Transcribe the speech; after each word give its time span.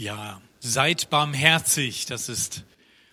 Ja, 0.00 0.40
seid 0.60 1.10
barmherzig. 1.10 2.06
Das 2.06 2.30
ist 2.30 2.64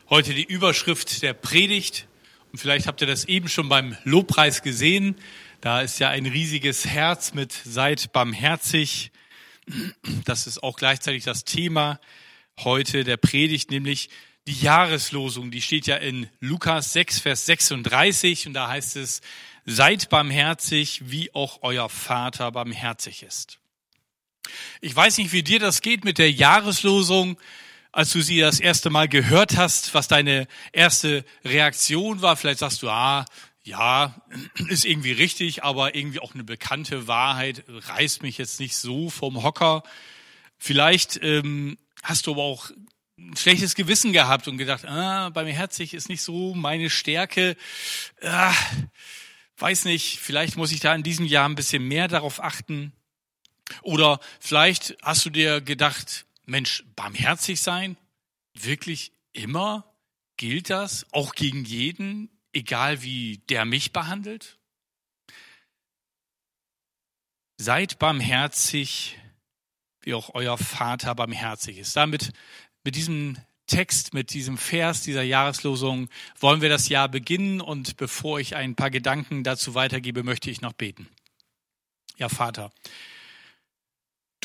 heute 0.09 0.33
die 0.33 0.45
Überschrift 0.45 1.21
der 1.21 1.33
Predigt. 1.33 2.07
Und 2.53 2.59
vielleicht 2.59 2.87
habt 2.87 3.01
ihr 3.01 3.07
das 3.07 3.25
eben 3.25 3.49
schon 3.49 3.67
beim 3.67 3.97
Lobpreis 4.05 4.61
gesehen. 4.61 5.17
Da 5.59 5.81
ist 5.81 5.99
ja 5.99 6.07
ein 6.07 6.25
riesiges 6.25 6.85
Herz 6.85 7.33
mit 7.33 7.51
seid 7.51 8.13
barmherzig. 8.13 9.11
Das 10.23 10.47
ist 10.47 10.63
auch 10.63 10.77
gleichzeitig 10.77 11.25
das 11.25 11.43
Thema 11.43 11.99
heute 12.57 13.03
der 13.03 13.17
Predigt, 13.17 13.69
nämlich 13.69 14.09
die 14.47 14.57
Jahreslosung. 14.57 15.51
Die 15.51 15.61
steht 15.61 15.87
ja 15.87 15.97
in 15.97 16.29
Lukas 16.39 16.93
6, 16.93 17.19
Vers 17.19 17.45
36 17.47 18.47
und 18.47 18.53
da 18.53 18.69
heißt 18.69 18.95
es, 18.95 19.19
seid 19.65 20.07
barmherzig, 20.07 21.01
wie 21.09 21.35
auch 21.35 21.59
euer 21.63 21.89
Vater 21.89 22.49
barmherzig 22.53 23.23
ist. 23.23 23.59
Ich 24.81 24.95
weiß 24.95 25.17
nicht, 25.17 25.31
wie 25.31 25.43
dir 25.43 25.59
das 25.59 25.81
geht 25.81 26.05
mit 26.05 26.17
der 26.17 26.31
Jahreslosung, 26.31 27.37
als 27.91 28.11
du 28.11 28.21
sie 28.21 28.39
das 28.39 28.59
erste 28.59 28.89
Mal 28.89 29.07
gehört 29.07 29.57
hast, 29.57 29.93
was 29.93 30.07
deine 30.07 30.47
erste 30.71 31.25
Reaktion 31.43 32.21
war. 32.21 32.35
Vielleicht 32.35 32.59
sagst 32.59 32.83
du, 32.83 32.89
ah, 32.89 33.25
ja, 33.63 34.15
ist 34.69 34.85
irgendwie 34.85 35.11
richtig, 35.11 35.63
aber 35.63 35.95
irgendwie 35.95 36.19
auch 36.19 36.33
eine 36.33 36.43
bekannte 36.43 37.07
Wahrheit 37.07 37.63
reißt 37.67 38.21
mich 38.21 38.37
jetzt 38.37 38.59
nicht 38.59 38.75
so 38.75 39.09
vom 39.09 39.43
Hocker. 39.43 39.83
Vielleicht 40.57 41.19
ähm, 41.21 41.77
hast 42.03 42.27
du 42.27 42.31
aber 42.31 42.43
auch 42.43 42.71
ein 43.17 43.35
schlechtes 43.35 43.75
Gewissen 43.75 44.13
gehabt 44.13 44.47
und 44.47 44.57
gedacht, 44.57 44.85
ah, 44.85 45.29
bei 45.29 45.43
mir 45.43 45.53
herzig 45.53 45.93
ist 45.93 46.09
nicht 46.09 46.21
so 46.21 46.53
meine 46.53 46.89
Stärke. 46.89 47.55
Ah, 48.21 48.53
weiß 49.57 49.85
nicht, 49.85 50.19
vielleicht 50.19 50.55
muss 50.55 50.71
ich 50.71 50.79
da 50.79 50.93
in 50.93 51.03
diesem 51.03 51.25
Jahr 51.25 51.49
ein 51.49 51.55
bisschen 51.55 51.87
mehr 51.87 52.07
darauf 52.07 52.43
achten. 52.43 52.93
Oder 53.87 54.19
vielleicht 54.41 54.97
hast 55.01 55.23
du 55.23 55.29
dir 55.29 55.61
gedacht, 55.61 56.25
Mensch, 56.45 56.83
barmherzig 56.97 57.61
sein, 57.61 57.95
wirklich 58.53 59.13
immer 59.31 59.89
gilt 60.35 60.69
das, 60.69 61.05
auch 61.13 61.33
gegen 61.35 61.63
jeden, 61.63 62.29
egal 62.51 63.01
wie 63.01 63.37
der 63.47 63.63
mich 63.63 63.93
behandelt? 63.93 64.57
Seid 67.55 67.97
barmherzig, 67.97 69.17
wie 70.01 70.15
auch 70.15 70.31
euer 70.33 70.57
Vater 70.57 71.15
barmherzig 71.15 71.77
ist. 71.77 71.95
Damit, 71.95 72.33
mit 72.83 72.97
diesem 72.97 73.37
Text, 73.67 74.13
mit 74.13 74.33
diesem 74.33 74.57
Vers 74.57 75.03
dieser 75.03 75.23
Jahreslosung 75.23 76.09
wollen 76.37 76.59
wir 76.59 76.67
das 76.67 76.89
Jahr 76.89 77.07
beginnen 77.07 77.61
und 77.61 77.95
bevor 77.95 78.41
ich 78.41 78.57
ein 78.57 78.75
paar 78.75 78.89
Gedanken 78.89 79.45
dazu 79.45 79.75
weitergebe, 79.75 80.23
möchte 80.23 80.51
ich 80.51 80.59
noch 80.59 80.73
beten. 80.73 81.07
Ja, 82.17 82.27
Vater, 82.27 82.73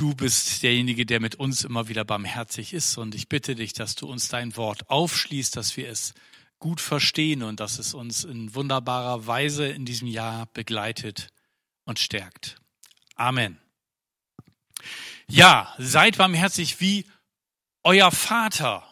Du 0.02 0.16
bist 0.16 0.64
derjenige, 0.64 1.06
der 1.06 1.20
mit 1.20 1.36
uns 1.36 1.62
immer 1.62 1.86
wieder 1.86 2.04
barmherzig 2.04 2.72
ist. 2.74 2.98
Und 2.98 3.14
ich 3.14 3.28
bitte 3.28 3.54
dich, 3.54 3.72
dass 3.72 3.94
du 3.94 4.08
uns 4.08 4.26
dein 4.26 4.56
Wort 4.56 4.90
aufschließt, 4.90 5.54
dass 5.54 5.76
wir 5.76 5.88
es 5.88 6.12
gut 6.58 6.80
verstehen 6.80 7.44
und 7.44 7.60
dass 7.60 7.78
es 7.78 7.94
uns 7.94 8.24
in 8.24 8.52
wunderbarer 8.52 9.28
Weise 9.28 9.68
in 9.68 9.84
diesem 9.84 10.08
Jahr 10.08 10.46
begleitet 10.54 11.28
und 11.84 12.00
stärkt. 12.00 12.56
Amen. 13.14 13.60
Ja, 15.28 15.72
seid 15.78 16.18
barmherzig, 16.18 16.80
wie 16.80 17.06
euer 17.84 18.10
Vater 18.10 18.84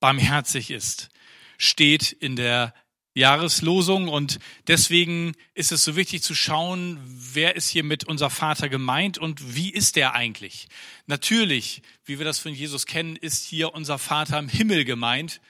barmherzig 0.00 0.72
ist, 0.72 1.10
steht 1.58 2.10
in 2.10 2.34
der 2.34 2.74
Jahreslosung 3.14 4.08
und 4.08 4.38
deswegen 4.68 5.34
ist 5.54 5.72
es 5.72 5.84
so 5.84 5.96
wichtig 5.96 6.22
zu 6.22 6.34
schauen, 6.34 7.00
wer 7.04 7.56
ist 7.56 7.68
hier 7.68 7.82
mit 7.82 8.04
unser 8.04 8.30
Vater 8.30 8.68
gemeint 8.68 9.18
und 9.18 9.54
wie 9.56 9.70
ist 9.70 9.96
der 9.96 10.14
eigentlich? 10.14 10.68
Natürlich, 11.06 11.82
wie 12.04 12.18
wir 12.18 12.24
das 12.24 12.38
von 12.38 12.54
Jesus 12.54 12.86
kennen, 12.86 13.16
ist 13.16 13.44
hier 13.44 13.74
unser 13.74 13.98
Vater 13.98 14.38
im 14.38 14.48
Himmel 14.48 14.84
gemeint, 14.84 15.40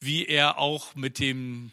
wie 0.00 0.24
er 0.26 0.58
auch 0.58 0.94
mit 0.96 1.20
dem 1.20 1.70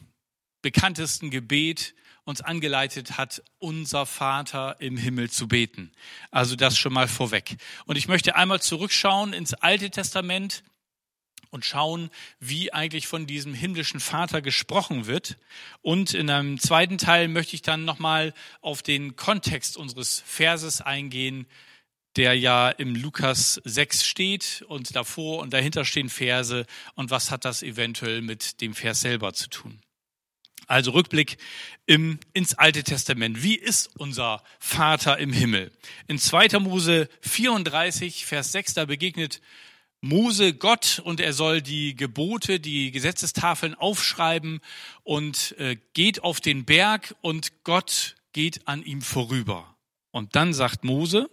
bekanntesten 0.62 1.32
Gebet 1.32 1.96
uns 2.24 2.42
angeleitet 2.42 3.18
hat, 3.18 3.42
unser 3.58 4.06
Vater 4.06 4.76
im 4.80 4.96
Himmel 4.96 5.32
zu 5.32 5.48
beten. 5.48 5.92
Also 6.30 6.56
das 6.56 6.78
schon 6.78 6.94
mal 6.94 7.08
vorweg. 7.08 7.58
Und 7.86 7.96
ich 7.96 8.08
möchte 8.08 8.36
einmal 8.36 8.62
zurückschauen 8.62 9.34
ins 9.34 9.56
Alte 9.56 9.90
Testament 9.90 10.64
und 11.52 11.66
schauen, 11.66 12.10
wie 12.40 12.74
eigentlich 12.74 13.08
von 13.08 13.28
diesem 13.28 13.54
himmlischen 13.54 14.00
Vater 14.00 14.42
gesprochen 14.42 15.06
wird. 15.06 15.38
Und 15.82 16.14
in 16.14 16.30
einem 16.30 16.60
zweiten 16.60 16.98
Teil 16.98 17.28
möchte 17.28 17.56
ich 17.56 17.62
dann 17.62 17.86
nochmal 17.86 18.34
auf 18.62 18.82
den 18.82 19.16
Kontext 19.16 19.78
unseres 19.78 20.24
Verses 20.26 20.82
eingehen, 20.82 21.46
der 22.16 22.38
ja 22.38 22.70
im 22.70 22.96
Lukas 22.96 23.62
6 23.64 24.06
steht 24.06 24.64
und 24.68 24.96
davor 24.96 25.40
und 25.40 25.54
dahinter 25.54 25.86
stehen 25.86 26.10
Verse 26.10 26.66
und 26.96 27.10
was 27.10 27.32
hat 27.32 27.46
das 27.46 27.64
eventuell 27.64 28.22
mit 28.22 28.62
dem 28.62 28.74
Vers 28.74 29.02
selber 29.02 29.34
zu 29.34 29.50
tun. 29.50 29.80
Also 30.68 30.92
Rückblick 30.92 31.38
im, 31.86 32.20
ins 32.34 32.54
Alte 32.54 32.84
Testament. 32.84 33.44
Wie 33.44 33.56
ist 33.56 33.90
unser 33.98 34.42
Vater 34.60 35.18
im 35.18 35.34
Himmel? 35.34 35.72
In 36.08 36.18
2. 36.18 36.60
Mose 36.60 37.10
34, 37.22 38.26
Vers 38.26 38.54
6, 38.54 38.76
da 38.76 38.86
begegnet 38.86 39.42
Mose 40.04 40.56
Gott 40.56 41.00
und 41.04 41.20
er 41.20 41.32
soll 41.32 41.62
die 41.62 41.96
Gebote, 41.96 42.60
die 42.60 42.90
Gesetzestafeln 42.92 43.76
aufschreiben 43.76 44.60
und 45.04 45.56
äh, 45.60 45.78
geht 45.94 46.24
auf 46.24 46.42
den 46.42 46.66
Berg 46.66 47.16
und 47.22 47.64
Gott 47.64 48.16
geht 48.34 48.68
an 48.68 48.82
ihm 48.82 49.04
vorüber. 49.04 49.78
Und 50.10 50.36
dann 50.36 50.56
sagt 50.56 50.84
Mose, 50.84 51.30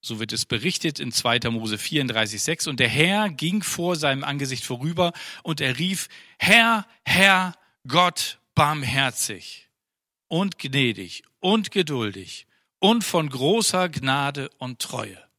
so 0.00 0.18
wird 0.18 0.32
es 0.32 0.46
berichtet 0.46 0.98
in 0.98 1.12
2. 1.12 1.50
Mose 1.50 1.76
34,6, 1.76 2.66
und 2.70 2.80
der 2.80 2.88
Herr 2.88 3.28
ging 3.28 3.62
vor 3.62 3.96
seinem 3.96 4.24
Angesicht 4.24 4.64
vorüber 4.64 5.12
und 5.42 5.60
er 5.60 5.78
rief, 5.78 6.08
Herr, 6.38 6.86
Herr, 7.04 7.54
Gott, 7.86 8.38
barmherzig 8.54 9.68
und 10.26 10.58
gnädig 10.58 11.22
und 11.38 11.70
geduldig 11.70 12.46
und 12.78 13.04
von 13.04 13.28
großer 13.28 13.90
Gnade 13.90 14.48
und 14.56 14.78
Treue 14.78 15.29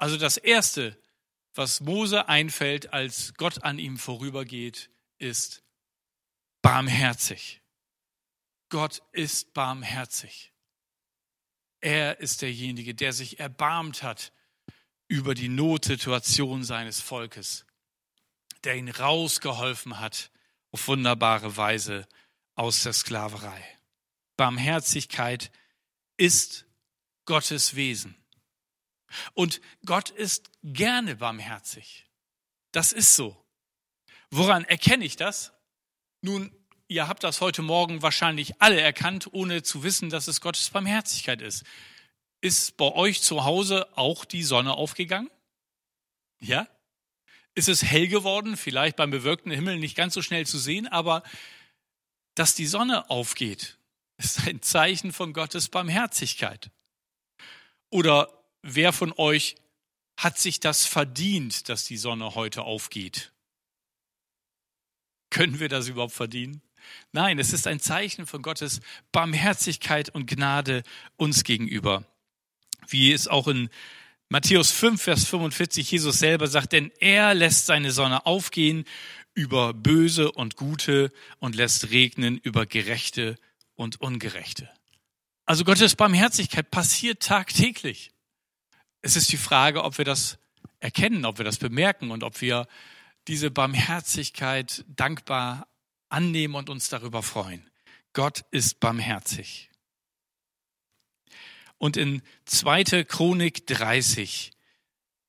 also 0.00 0.16
das 0.16 0.38
Erste, 0.38 0.98
was 1.52 1.80
Mose 1.80 2.26
einfällt, 2.26 2.92
als 2.92 3.34
Gott 3.34 3.62
an 3.64 3.78
ihm 3.78 3.98
vorübergeht, 3.98 4.88
ist 5.18 5.62
barmherzig. 6.62 7.60
Gott 8.70 9.02
ist 9.12 9.52
barmherzig. 9.52 10.54
Er 11.82 12.20
ist 12.20 12.40
derjenige, 12.40 12.94
der 12.94 13.12
sich 13.12 13.40
erbarmt 13.40 14.02
hat 14.02 14.32
über 15.06 15.34
die 15.34 15.48
Notsituation 15.48 16.64
seines 16.64 17.00
Volkes, 17.00 17.66
der 18.64 18.76
ihn 18.76 18.88
rausgeholfen 18.88 19.98
hat 19.98 20.30
auf 20.70 20.88
wunderbare 20.88 21.58
Weise 21.58 22.08
aus 22.54 22.84
der 22.84 22.94
Sklaverei. 22.94 23.62
Barmherzigkeit 24.38 25.50
ist 26.16 26.64
Gottes 27.26 27.76
Wesen. 27.76 28.19
Und 29.34 29.60
Gott 29.84 30.10
ist 30.10 30.50
gerne 30.62 31.16
barmherzig. 31.16 32.06
Das 32.72 32.92
ist 32.92 33.16
so. 33.16 33.36
Woran 34.30 34.64
erkenne 34.64 35.04
ich 35.04 35.16
das? 35.16 35.52
Nun, 36.22 36.54
ihr 36.86 37.08
habt 37.08 37.24
das 37.24 37.40
heute 37.40 37.62
Morgen 37.62 38.02
wahrscheinlich 38.02 38.60
alle 38.60 38.80
erkannt, 38.80 39.32
ohne 39.32 39.62
zu 39.62 39.82
wissen, 39.82 40.10
dass 40.10 40.28
es 40.28 40.40
Gottes 40.40 40.70
Barmherzigkeit 40.70 41.42
ist. 41.42 41.64
Ist 42.40 42.76
bei 42.76 42.92
euch 42.92 43.22
zu 43.22 43.44
Hause 43.44 43.88
auch 43.96 44.24
die 44.24 44.44
Sonne 44.44 44.74
aufgegangen? 44.74 45.30
Ja? 46.40 46.68
Ist 47.54 47.68
es 47.68 47.82
hell 47.82 48.08
geworden? 48.08 48.56
Vielleicht 48.56 48.96
beim 48.96 49.10
bewölkten 49.10 49.50
Himmel 49.50 49.78
nicht 49.78 49.96
ganz 49.96 50.14
so 50.14 50.22
schnell 50.22 50.46
zu 50.46 50.58
sehen, 50.58 50.86
aber 50.86 51.22
dass 52.34 52.54
die 52.54 52.66
Sonne 52.66 53.10
aufgeht, 53.10 53.78
ist 54.16 54.46
ein 54.46 54.62
Zeichen 54.62 55.12
von 55.12 55.32
Gottes 55.32 55.68
Barmherzigkeit. 55.68 56.70
Oder 57.90 58.39
wer 58.62 58.92
von 58.92 59.12
euch 59.16 59.56
hat 60.16 60.38
sich 60.38 60.60
das 60.60 60.86
verdient, 60.86 61.68
dass 61.68 61.84
die 61.84 61.96
Sonne 61.96 62.34
heute 62.34 62.62
aufgeht? 62.62 63.32
Können 65.30 65.60
wir 65.60 65.68
das 65.68 65.88
überhaupt 65.88 66.12
verdienen? 66.12 66.60
Nein, 67.12 67.38
es 67.38 67.52
ist 67.52 67.66
ein 67.66 67.80
Zeichen 67.80 68.26
von 68.26 68.42
Gottes 68.42 68.80
Barmherzigkeit 69.12 70.08
und 70.10 70.26
Gnade 70.26 70.82
uns 71.16 71.44
gegenüber. 71.44 72.04
Wie 72.88 73.12
es 73.12 73.28
auch 73.28 73.48
in 73.48 73.70
Matthäus 74.28 74.70
5, 74.70 75.00
Vers 75.00 75.26
45 75.26 75.90
Jesus 75.90 76.18
selber 76.18 76.46
sagt, 76.46 76.72
denn 76.72 76.90
er 77.00 77.34
lässt 77.34 77.66
seine 77.66 77.90
Sonne 77.90 78.26
aufgehen 78.26 78.84
über 79.34 79.72
Böse 79.72 80.30
und 80.32 80.56
Gute 80.56 81.12
und 81.38 81.54
lässt 81.54 81.90
regnen 81.90 82.38
über 82.38 82.66
Gerechte 82.66 83.36
und 83.74 84.00
Ungerechte. 84.00 84.68
Also 85.46 85.64
Gottes 85.64 85.96
Barmherzigkeit 85.96 86.70
passiert 86.70 87.22
tagtäglich. 87.22 88.10
Es 89.02 89.16
ist 89.16 89.32
die 89.32 89.36
Frage, 89.36 89.84
ob 89.84 89.98
wir 89.98 90.04
das 90.04 90.38
erkennen, 90.78 91.24
ob 91.24 91.38
wir 91.38 91.44
das 91.44 91.58
bemerken 91.58 92.10
und 92.10 92.22
ob 92.22 92.40
wir 92.40 92.66
diese 93.28 93.50
Barmherzigkeit 93.50 94.84
dankbar 94.88 95.66
annehmen 96.08 96.54
und 96.54 96.70
uns 96.70 96.88
darüber 96.88 97.22
freuen. 97.22 97.70
Gott 98.12 98.44
ist 98.50 98.80
barmherzig. 98.80 99.70
Und 101.78 101.96
in 101.96 102.22
2. 102.44 103.04
Chronik 103.04 103.66
30, 103.66 104.50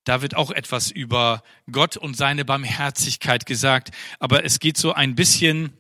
da 0.03 0.21
wird 0.21 0.35
auch 0.35 0.51
etwas 0.51 0.91
über 0.91 1.44
Gott 1.71 1.95
und 1.95 2.18
seine 2.18 2.44
Barmherzigkeit 2.44 3.45
gesagt. 3.45 3.91
Aber 4.19 4.44
es 4.44 4.59
geht 4.59 4.77
so 4.77 4.94
ein 4.94 5.15
bisschen 5.15 5.71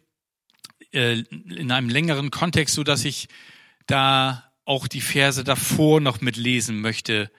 äh, 0.93 1.19
in 1.19 1.71
einem 1.71 1.89
längeren 1.89 2.31
Kontext, 2.31 2.75
so 2.75 2.83
dass 2.83 3.03
ich 3.03 3.27
da 3.87 4.49
auch 4.63 4.87
die 4.87 5.01
Verse 5.01 5.43
davor 5.43 5.99
noch 5.99 6.21
mitlesen 6.21 6.79
möchte. 6.79 7.31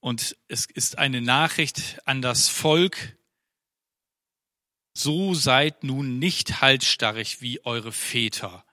Und 0.00 0.36
es 0.48 0.66
ist 0.66 0.98
eine 0.98 1.20
Nachricht 1.20 2.00
an 2.06 2.22
das 2.22 2.48
Volk. 2.48 3.16
So 4.94 5.34
seid 5.34 5.84
nun 5.84 6.18
nicht 6.18 6.60
halsstarrig 6.60 7.42
wie 7.42 7.64
eure 7.64 7.92
Väter, 7.92 8.64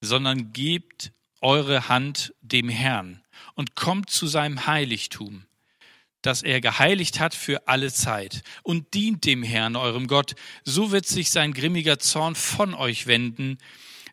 sondern 0.00 0.52
gebt 0.52 1.12
eure 1.40 1.88
Hand 1.88 2.34
dem 2.40 2.68
Herrn 2.68 3.24
und 3.54 3.74
kommt 3.74 4.10
zu 4.10 4.26
seinem 4.26 4.66
Heiligtum, 4.66 5.46
das 6.22 6.42
er 6.42 6.60
geheiligt 6.60 7.20
hat 7.20 7.34
für 7.34 7.68
alle 7.68 7.92
Zeit 7.92 8.42
und 8.62 8.94
dient 8.94 9.24
dem 9.24 9.42
Herrn, 9.42 9.76
eurem 9.76 10.06
Gott. 10.06 10.34
So 10.64 10.92
wird 10.92 11.06
sich 11.06 11.30
sein 11.30 11.52
grimmiger 11.52 11.98
Zorn 11.98 12.34
von 12.34 12.74
euch 12.74 13.06
wenden, 13.06 13.58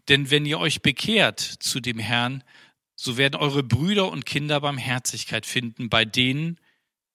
denn 0.09 0.29
wenn 0.29 0.45
ihr 0.45 0.59
euch 0.59 0.81
bekehrt 0.81 1.39
zu 1.39 1.79
dem 1.79 1.99
Herrn, 1.99 2.43
so 3.03 3.17
werden 3.17 3.35
eure 3.35 3.63
Brüder 3.63 4.09
und 4.09 4.25
Kinder 4.25 4.61
Barmherzigkeit 4.61 5.45
finden 5.45 5.89
bei 5.89 6.05
denen, 6.05 6.57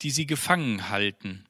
die 0.03 0.11
sie 0.11 0.27
gefangen 0.27 0.91
halten, 0.91 1.47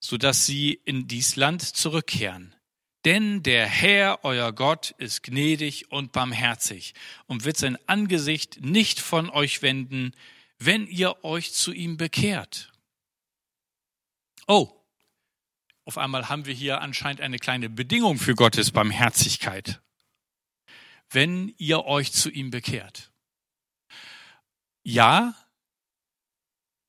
so 0.00 0.16
dass 0.16 0.46
sie 0.46 0.72
in 0.84 1.06
dies 1.06 1.36
Land 1.36 1.62
zurückkehren. 1.62 2.56
Denn 3.04 3.44
der 3.44 3.66
Herr, 3.66 4.24
euer 4.24 4.52
Gott, 4.52 4.96
ist 4.98 5.22
gnädig 5.22 5.92
und 5.92 6.10
barmherzig 6.10 6.94
und 7.26 7.44
wird 7.44 7.56
sein 7.56 7.78
Angesicht 7.86 8.60
nicht 8.60 8.98
von 8.98 9.30
euch 9.30 9.62
wenden, 9.62 10.10
wenn 10.58 10.88
ihr 10.88 11.24
euch 11.24 11.52
zu 11.52 11.72
ihm 11.72 11.96
bekehrt. 11.96 12.72
Oh, 14.48 14.72
auf 15.84 15.98
einmal 15.98 16.28
haben 16.28 16.46
wir 16.46 16.54
hier 16.54 16.80
anscheinend 16.80 17.20
eine 17.20 17.38
kleine 17.38 17.70
Bedingung 17.70 18.18
für 18.18 18.34
Gottes 18.34 18.72
Barmherzigkeit. 18.72 19.80
Wenn 21.10 21.54
ihr 21.58 21.84
euch 21.84 22.10
zu 22.10 22.28
ihm 22.28 22.50
bekehrt. 22.50 23.12
Ja, 24.90 25.34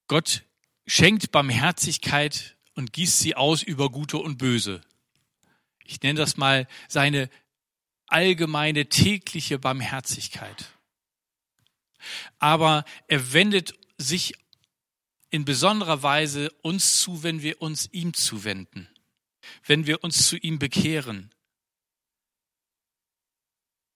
Gott 0.08 0.46
schenkt 0.88 1.34
Barmherzigkeit 1.34 2.56
und 2.76 2.94
gießt 2.94 3.20
sie 3.20 3.36
aus 3.36 3.62
über 3.62 3.92
Gute 3.92 4.20
und 4.20 4.38
Böse. 4.38 4.80
Ich 5.84 6.02
nenne 6.02 6.18
das 6.18 6.38
mal 6.38 6.66
seine 6.88 7.30
allgemeine 8.08 8.88
tägliche 8.88 9.60
Barmherzigkeit. 9.60 10.68
Aber 12.38 12.86
er 13.10 13.34
wendet 13.34 13.74
sich 13.98 14.34
in 15.30 15.44
besonderer 15.44 16.02
Weise 16.02 16.52
uns 16.62 17.02
zu, 17.02 17.22
wenn 17.24 17.42
wir 17.42 17.62
uns 17.62 17.90
ihm 17.92 18.14
zuwenden, 18.14 18.88
wenn 19.66 19.88
wir 19.88 20.06
uns 20.06 20.26
zu 20.26 20.38
ihm 20.38 20.58
bekehren. 20.58 21.36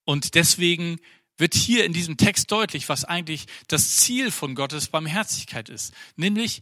Und 0.03 0.35
deswegen 0.35 0.99
wird 1.37 1.55
hier 1.55 1.85
in 1.85 1.93
diesem 1.93 2.17
Text 2.17 2.51
deutlich, 2.51 2.89
was 2.89 3.05
eigentlich 3.05 3.45
das 3.67 3.97
Ziel 3.97 4.31
von 4.31 4.55
Gottes 4.55 4.87
Barmherzigkeit 4.87 5.69
ist. 5.69 5.93
Nämlich 6.15 6.61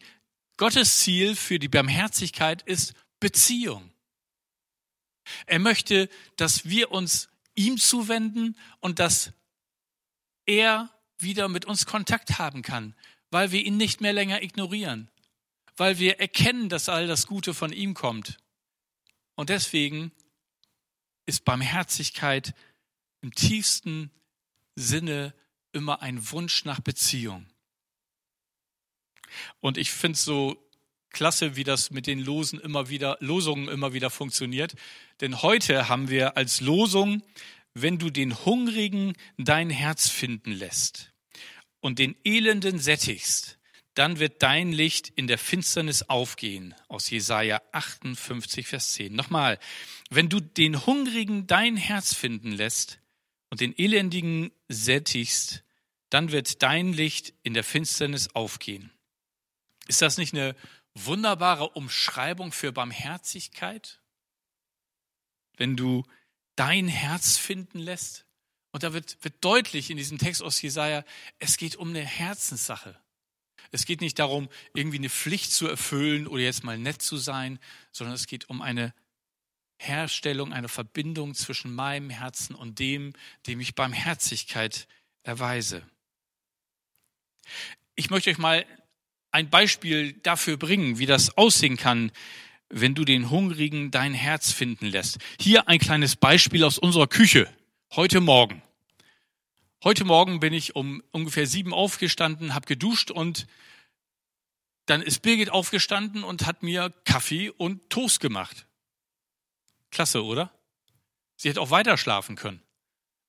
Gottes 0.58 1.00
Ziel 1.00 1.36
für 1.36 1.60
die 1.60 1.68
Barmherzigkeit 1.68 2.62
ist 2.62 2.94
Beziehung. 3.20 3.92
Er 5.46 5.60
möchte, 5.60 6.10
dass 6.38 6.66
wir 6.66 6.92
uns 6.92 7.30
ihm 7.56 7.78
zuwenden 7.78 8.56
und 8.80 9.00
dass 9.00 9.34
er 10.46 10.90
wieder 11.18 11.50
mit 11.50 11.66
uns 11.66 11.86
Kontakt 11.86 12.40
haben 12.40 12.62
kann, 12.62 12.96
weil 13.30 13.52
wir 13.52 13.64
ihn 13.64 13.78
nicht 13.78 14.02
mehr 14.02 14.14
länger 14.14 14.42
ignorieren, 14.42 15.10
weil 15.78 16.00
wir 16.00 16.20
erkennen, 16.20 16.70
dass 16.70 16.90
all 16.90 17.08
das 17.08 17.28
Gute 17.28 17.54
von 17.54 17.72
ihm 17.72 17.94
kommt. 17.94 18.38
Und 19.36 19.50
deswegen 19.50 20.12
ist 21.26 21.46
Barmherzigkeit 21.46 22.54
im 23.22 23.34
tiefsten 23.34 24.12
Sinne 24.76 25.34
immer 25.74 26.02
ein 26.02 26.32
Wunsch 26.32 26.66
nach 26.66 26.80
Beziehung. 26.80 27.46
Und 29.60 29.78
ich 29.78 29.92
finde 29.92 30.16
es 30.16 30.26
so 30.26 30.58
klasse, 31.10 31.56
wie 31.56 31.64
das 31.64 31.92
mit 31.92 32.08
den 32.08 32.20
Losen 32.20 32.60
immer 32.60 32.90
wieder, 32.90 33.18
Losungen 33.20 33.68
immer 33.68 33.94
wieder 33.94 34.10
funktioniert. 34.10 34.76
Denn 35.20 35.42
heute 35.42 35.90
haben 35.90 36.10
wir 36.10 36.38
als 36.38 36.62
Losung, 36.62 37.22
wenn 37.74 38.00
du 38.00 38.10
den 38.10 38.46
Hungrigen 38.46 39.14
dein 39.38 39.70
Herz 39.70 40.10
finden 40.10 40.52
lässt 40.52 41.12
und 41.80 42.00
den 42.00 42.16
Elenden 42.24 42.80
sättigst, 42.80 43.58
dann 43.94 44.20
wird 44.20 44.42
dein 44.42 44.72
Licht 44.72 45.10
in 45.10 45.28
der 45.28 45.38
Finsternis 45.38 46.04
aufgehen. 46.04 46.74
Aus 46.88 47.10
Jesaja 47.10 47.62
58, 47.74 48.68
Vers 48.68 48.94
10. 48.94 49.14
Nochmal. 49.14 49.60
Wenn 50.10 50.30
du 50.30 50.40
den 50.40 50.86
Hungrigen 50.86 51.46
dein 51.46 51.76
Herz 51.76 52.14
finden 52.14 52.54
lässt 52.54 53.01
und 53.52 53.60
den 53.60 53.78
Elendigen 53.78 54.52
sättigst, 54.70 55.64
dann 56.10 56.32
wird 56.32 56.64
dein 56.64 56.94
Licht 56.94 57.34
in 57.44 57.54
der 57.54 57.64
Finsternis 57.64 58.30
aufgehen. 58.34 58.92
Ist 59.88 60.02
das 60.02 60.18
nicht 60.18 60.34
eine 60.34 60.56
wunderbare 60.96 61.70
Umschreibung 61.70 62.52
für 62.52 62.72
Barmherzigkeit? 62.72 64.00
Wenn 65.58 65.76
du 65.76 66.04
dein 66.56 66.88
Herz 66.88 67.38
finden 67.38 67.80
lässt? 67.80 68.26
Und 68.72 68.84
da 68.84 68.94
wird, 68.94 69.18
wird 69.22 69.36
deutlich 69.42 69.90
in 69.90 69.98
diesem 69.98 70.18
Text 70.18 70.42
aus 70.42 70.62
Jesaja, 70.62 71.04
es 71.40 71.58
geht 71.58 71.76
um 71.76 71.90
eine 71.90 72.06
Herzenssache. 72.06 72.98
Es 73.72 73.86
geht 73.86 74.02
nicht 74.02 74.18
darum, 74.18 74.50
irgendwie 74.74 74.98
eine 74.98 75.10
Pflicht 75.10 75.52
zu 75.52 75.68
erfüllen 75.68 76.28
oder 76.28 76.42
jetzt 76.42 76.64
mal 76.64 76.78
nett 76.78 77.02
zu 77.02 77.18
sein, 77.18 77.60
sondern 77.92 78.16
es 78.16 78.28
geht 78.28 78.50
um 78.50 78.62
eine 78.62 78.94
Herstellung, 79.82 80.54
eine 80.54 80.70
Verbindung 80.70 81.34
zwischen 81.34 81.74
meinem 81.74 82.12
Herzen 82.12 82.56
und 82.56 82.78
dem, 82.78 83.14
dem 83.48 83.60
ich 83.60 83.74
Barmherzigkeit 83.74 84.88
erweise. 85.24 85.82
Ich 87.96 88.12
möchte 88.12 88.30
euch 88.30 88.38
mal 88.38 88.64
ein 89.32 89.50
Beispiel 89.50 90.14
dafür 90.14 90.58
bringen, 90.58 91.00
wie 91.00 91.08
das 91.08 91.36
aussehen 91.36 91.78
kann, 91.78 92.12
wenn 92.70 92.94
du 92.94 93.06
den 93.06 93.32
Hungrigen 93.32 93.90
dein 93.90 94.14
Herz 94.14 94.52
finden 94.52 94.86
lässt. 94.86 95.18
Hier 95.40 95.68
ein 95.68 95.80
kleines 95.80 96.16
Beispiel 96.16 96.64
aus 96.64 96.78
unserer 96.78 97.08
Küche 97.08 97.52
heute 97.96 98.22
Morgen. 98.22 98.62
Heute 99.84 100.06
Morgen 100.06 100.40
bin 100.40 100.54
ich 100.54 100.76
um 100.76 101.02
ungefähr 101.12 101.48
sieben 101.48 101.74
aufgestanden, 101.74 102.54
habe 102.54 102.68
geduscht 102.68 103.10
und 103.10 103.48
dann 104.86 105.02
ist 105.02 105.24
Birgit 105.24 105.50
aufgestanden 105.50 106.24
und 106.24 106.46
hat 106.46 106.62
mir 106.62 106.94
Kaffee 107.04 107.50
und 107.50 107.90
Toast 107.90 108.20
gemacht. 108.20 108.68
Klasse, 109.92 110.24
oder? 110.24 110.52
Sie 111.36 111.50
hätte 111.50 111.62
auch 111.62 111.72
weiter 111.72 111.98
schlafen 111.98 112.36
können. 112.36 112.64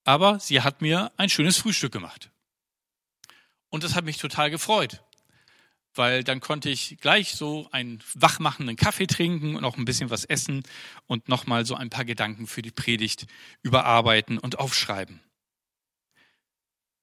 Aber 0.05 0.41
sie 0.41 0.63
hat 0.63 0.81
mir 0.81 1.13
ein 1.17 1.29
schönes 1.29 1.59
Frühstück 1.59 1.93
gemacht. 1.93 2.31
Und 3.69 3.85
das 3.85 3.95
hat 3.95 4.05
mich 4.05 4.19
total 4.19 4.51
gefreut 4.51 5.03
weil 5.95 6.25
dann 6.25 6.41
konnte 6.41 6.71
ich 6.71 6.99
gleich 7.01 7.35
so 7.35 7.69
einen 7.71 8.03
wachmachenden 8.15 8.77
Kaffee 8.77 9.07
trinken 9.07 9.57
und 9.57 9.65
auch 9.65 9.77
ein 9.77 9.85
bisschen 9.85 10.11
was 10.11 10.25
essen 10.25 10.63
und 11.07 11.29
nochmal 11.29 11.67
so 11.67 11.75
ein 11.75 11.91
paar 11.91 12.05
Gedanken 12.05 12.47
für 12.47 12.63
die 12.63 12.71
Predigt 12.71 13.27
überarbeiten 13.63 14.39
und 14.39 14.59
aufschreiben. 14.59 15.21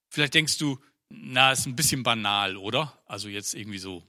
Vielleicht 0.09 0.33
denkst 0.33 0.57
du, 0.57 0.79
na, 1.09 1.51
ist 1.51 1.65
ein 1.65 1.75
bisschen 1.75 2.03
banal, 2.03 2.57
oder? 2.57 2.99
Also 3.05 3.29
jetzt 3.29 3.53
irgendwie 3.53 3.79
so 3.79 4.03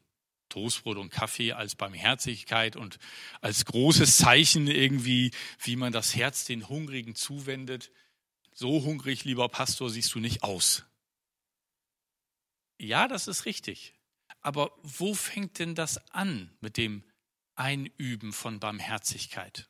Toastbrot 0.51 0.99
und 0.99 1.11
Kaffee 1.11 1.53
als 1.53 1.75
Barmherzigkeit 1.75 2.77
und 2.77 2.99
als 3.41 3.65
großes 3.65 4.19
Zeichen 4.19 4.67
irgendwie, 4.67 5.31
wie 5.63 5.77
man 5.77 5.93
das 5.93 6.15
Herz 6.15 6.45
den 6.45 6.69
Hungrigen 6.69 7.15
zuwendet. 7.15 7.91
So 8.53 8.85
hungrig, 8.85 9.25
lieber 9.25 9.49
Pastor, 9.49 9.89
siehst 9.89 10.15
du 10.15 10.21
nicht 10.21 10.43
aus. 10.43 10.85
Ja, 12.79 13.09
das 13.09 13.29
ist 13.29 13.47
richtig. 13.47 13.95
Aber 14.43 14.73
wo 14.83 15.15
fängt 15.15 15.59
denn 15.59 15.75
das 15.75 15.99
an 16.13 16.51
mit 16.61 16.77
dem 16.77 17.05
Einüben 17.55 18.33
von 18.33 18.59
Barmherzigkeit? 18.61 19.69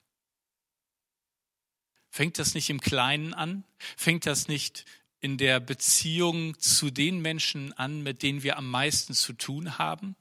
Fängt 2.09 2.39
das 2.39 2.55
nicht 2.55 2.71
im 2.71 2.81
Kleinen 2.81 3.35
an? 3.35 3.65
Fängt 3.97 4.27
das 4.27 4.49
nicht 4.49 4.85
in 5.21 5.39
der 5.39 5.61
Beziehung 5.61 6.59
zu 6.59 6.91
den 6.91 7.21
Menschen 7.21 7.73
an, 7.75 8.03
mit 8.03 8.23
denen 8.23 8.43
wir 8.43 8.57
am 8.57 8.69
meisten 8.69 9.15
zu 9.15 9.33
tun 9.33 9.79
haben? 9.79 10.17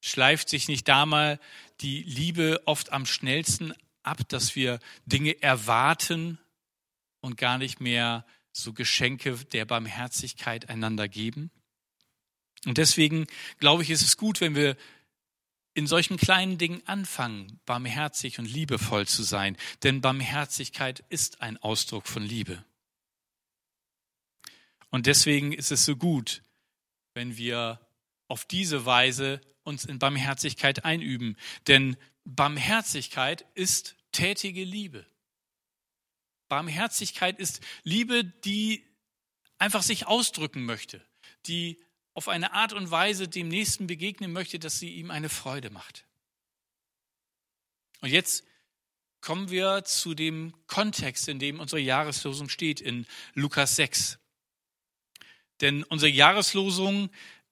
Schleift 0.00 0.48
sich 0.48 0.68
nicht 0.68 0.88
da 0.88 1.06
mal 1.06 1.38
die 1.80 2.02
Liebe 2.02 2.62
oft 2.66 2.92
am 2.92 3.06
schnellsten 3.06 3.74
ab, 4.02 4.28
dass 4.28 4.56
wir 4.56 4.78
Dinge 5.06 5.40
erwarten 5.42 6.38
und 7.20 7.36
gar 7.36 7.58
nicht 7.58 7.80
mehr 7.80 8.24
so 8.52 8.72
Geschenke 8.72 9.36
der 9.52 9.64
Barmherzigkeit 9.64 10.68
einander 10.68 11.08
geben? 11.08 11.50
Und 12.66 12.78
deswegen 12.78 13.26
glaube 13.58 13.82
ich, 13.82 13.90
ist 13.90 14.02
es 14.02 14.16
gut, 14.16 14.40
wenn 14.40 14.54
wir 14.54 14.76
in 15.74 15.86
solchen 15.86 16.16
kleinen 16.16 16.58
Dingen 16.58 16.82
anfangen, 16.86 17.60
barmherzig 17.64 18.38
und 18.38 18.44
liebevoll 18.44 19.06
zu 19.06 19.22
sein. 19.22 19.56
Denn 19.82 20.00
Barmherzigkeit 20.00 21.04
ist 21.08 21.40
ein 21.42 21.56
Ausdruck 21.58 22.06
von 22.06 22.22
Liebe. 22.22 22.64
Und 24.90 25.06
deswegen 25.06 25.52
ist 25.52 25.70
es 25.70 25.84
so 25.84 25.96
gut, 25.96 26.42
wenn 27.14 27.36
wir 27.36 27.80
auf 28.26 28.44
diese 28.44 28.84
Weise 28.84 29.40
uns 29.70 29.86
in 29.86 29.98
Barmherzigkeit 29.98 30.84
einüben. 30.84 31.36
Denn 31.66 31.96
Barmherzigkeit 32.24 33.46
ist 33.54 33.96
tätige 34.12 34.64
Liebe. 34.64 35.06
Barmherzigkeit 36.48 37.38
ist 37.38 37.60
Liebe, 37.84 38.24
die 38.24 38.84
einfach 39.58 39.82
sich 39.82 40.06
ausdrücken 40.06 40.64
möchte, 40.64 41.00
die 41.46 41.82
auf 42.12 42.28
eine 42.28 42.52
Art 42.52 42.72
und 42.72 42.90
Weise 42.90 43.28
dem 43.28 43.48
Nächsten 43.48 43.86
begegnen 43.86 44.32
möchte, 44.32 44.58
dass 44.58 44.78
sie 44.78 44.90
ihm 44.90 45.10
eine 45.10 45.28
Freude 45.28 45.70
macht. 45.70 46.04
Und 48.00 48.10
jetzt 48.10 48.44
kommen 49.20 49.50
wir 49.50 49.84
zu 49.84 50.14
dem 50.14 50.54
Kontext, 50.66 51.28
in 51.28 51.38
dem 51.38 51.60
unsere 51.60 51.80
Jahreslosung 51.80 52.48
steht, 52.48 52.80
in 52.80 53.06
Lukas 53.34 53.76
6. 53.76 54.18
Denn 55.60 55.84
unsere 55.84 56.10
Jahreslosung 56.10 57.10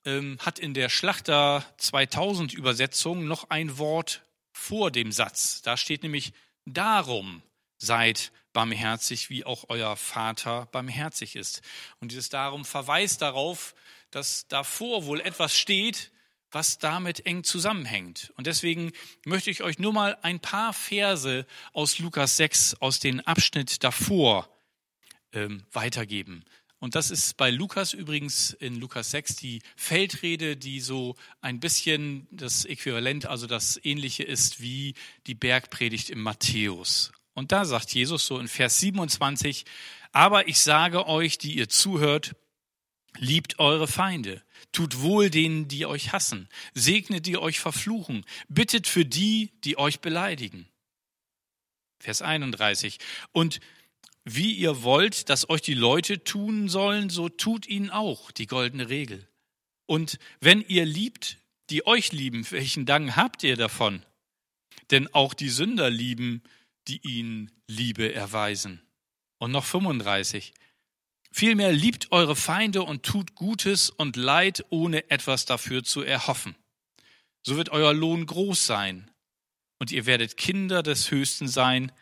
ähm, 0.09 0.39
hat 0.41 0.59
in 0.59 0.73
der 0.73 0.89
Schlachter 0.89 1.65
2000 1.77 2.55
Übersetzung 2.55 3.27
noch 3.27 3.51
ein 3.51 3.77
Wort 3.77 4.23
vor 4.53 4.91
dem 4.91 5.13
Satz. 5.13 5.61
Da 5.61 5.77
steht 5.77 6.03
nämlich, 6.03 6.33
darum 6.65 7.43
seid 7.77 8.33
barmherzig, 8.55 9.29
wie 9.29 9.45
auch 9.45 9.67
euer 9.69 9.97
Vater 9.97 10.67
barmherzig 10.73 11.37
ist. 11.37 11.61
Und 12.01 12.11
dieses 12.11 12.31
darum 12.31 12.65
verweist 12.65 13.21
darauf, 13.21 13.75
dass 14.11 14.49
davor 14.49 15.05
wohl 15.05 15.21
etwas 15.21 15.57
steht, 15.57 16.11
was 16.51 16.79
damit 16.79 17.27
eng 17.27 17.45
zusammenhängt. 17.45 18.33
Und 18.37 18.47
deswegen 18.47 18.93
möchte 19.27 19.51
ich 19.51 19.63
euch 19.63 19.79
nur 19.79 19.93
mal 19.93 20.17
ein 20.23 20.41
paar 20.41 20.73
Verse 20.73 21.47
aus 21.75 21.99
Lukas 21.99 22.39
6, 22.39 22.77
aus 22.81 23.01
dem 23.01 23.21
Abschnitt 23.21 23.85
davor, 23.85 24.49
ähm, 25.33 25.67
weitergeben. 25.71 26.45
Und 26.81 26.95
das 26.95 27.11
ist 27.11 27.37
bei 27.37 27.51
Lukas 27.51 27.93
übrigens 27.93 28.53
in 28.53 28.77
Lukas 28.77 29.11
6 29.11 29.37
die 29.37 29.63
Feldrede, 29.77 30.57
die 30.57 30.81
so 30.81 31.17
ein 31.41 31.59
bisschen 31.59 32.29
das 32.31 32.65
Äquivalent, 32.65 33.27
also 33.27 33.47
das 33.47 33.81
ähnliche 33.83 34.23
ist 34.23 34.61
wie 34.61 34.95
die 35.27 35.35
Bergpredigt 35.35 36.09
im 36.09 36.23
Matthäus. 36.23 37.13
Und 37.35 37.51
da 37.53 37.65
sagt 37.65 37.93
Jesus 37.93 38.27
so 38.27 38.39
in 38.39 38.49
Vers 38.49 38.79
27, 38.81 39.65
aber 40.13 40.49
ich 40.49 40.61
sage 40.61 41.07
euch, 41.07 41.39
die 41.39 41.57
ihr 41.57 41.69
zuhört, 41.69 42.37
liebt 43.19 43.59
eure 43.59 43.89
Feinde, 43.89 44.43
tut 44.71 45.01
wohl 45.01 45.31
denen, 45.31 45.67
die 45.67 45.87
euch 45.87 46.13
hassen, 46.13 46.49
segnet 46.75 47.27
die 47.27 47.39
euch 47.39 47.59
verfluchen, 47.59 48.25
bittet 48.49 48.87
für 48.87 49.05
die, 49.05 49.53
die 49.65 49.79
euch 49.79 50.01
beleidigen. 50.01 50.69
Vers 51.99 52.23
31. 52.23 52.99
Und 53.33 53.59
wie 54.35 54.53
ihr 54.55 54.83
wollt, 54.83 55.29
dass 55.29 55.49
euch 55.49 55.63
die 55.63 55.75
Leute 55.75 56.25
tun 56.25 56.69
sollen, 56.69 57.11
so 57.11 57.29
tut 57.29 57.67
ihnen 57.67 57.91
auch 57.91 58.31
die 58.31 58.47
goldene 58.47 58.89
Regel. 58.89 59.29
Und 59.87 60.19
wenn 60.41 60.63
ihr 60.63 60.85
liebt, 60.85 61.39
die 61.71 61.87
euch 61.87 62.13
lieben, 62.13 62.47
welchen 62.51 62.87
Dank 62.87 63.17
habt 63.17 63.43
ihr 63.43 63.57
davon? 63.57 64.05
Denn 64.91 65.13
auch 65.15 65.35
die 65.35 65.49
Sünder 65.49 65.91
lieben, 65.91 66.43
die 66.89 67.01
ihnen 67.03 67.51
Liebe 67.67 68.13
erweisen. 68.13 68.83
Und 69.39 69.53
noch 69.53 69.65
35. 69.65 70.53
Vielmehr 71.31 71.73
liebt 71.73 72.11
eure 72.11 72.37
Feinde 72.37 72.83
und 72.83 73.03
tut 73.03 73.35
Gutes 73.35 73.91
und 73.91 74.17
Leid, 74.17 74.65
ohne 74.71 75.11
etwas 75.11 75.45
dafür 75.45 75.85
zu 75.85 76.03
erhoffen. 76.03 76.57
So 77.43 77.57
wird 77.57 77.69
euer 77.69 77.93
Lohn 77.93 78.27
groß 78.27 78.67
sein. 78.67 79.11
Und 79.79 79.93
ihr 79.93 80.07
werdet 80.07 80.37
Kinder 80.37 80.83
des 80.83 81.11
Höchsten 81.11 81.47
sein, 81.47 81.93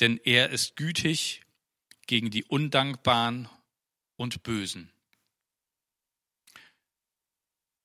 denn 0.00 0.18
er 0.24 0.50
ist 0.50 0.76
gütig 0.76 1.42
gegen 2.06 2.30
die 2.30 2.44
Undankbaren 2.44 3.48
und 4.16 4.42
Bösen. 4.42 4.90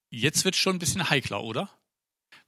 Jetzt 0.10 0.46
wird 0.46 0.56
schon 0.56 0.78
ein 0.78 0.80
bisschen 0.80 1.10
heikler, 1.10 1.44
oder? 1.44 1.70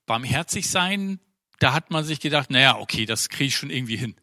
Barmherzig 0.06 0.70
sein 0.70 1.20
da 1.60 1.74
hat 1.74 1.92
man 1.92 2.04
sich 2.04 2.20
gedacht, 2.20 2.50
naja, 2.50 2.78
okay, 2.78 3.06
das 3.06 3.30
kriege 3.30 3.48
ich 3.48 3.56
schon 3.56 3.70
irgendwie 3.70 3.98
hin. 3.98 4.16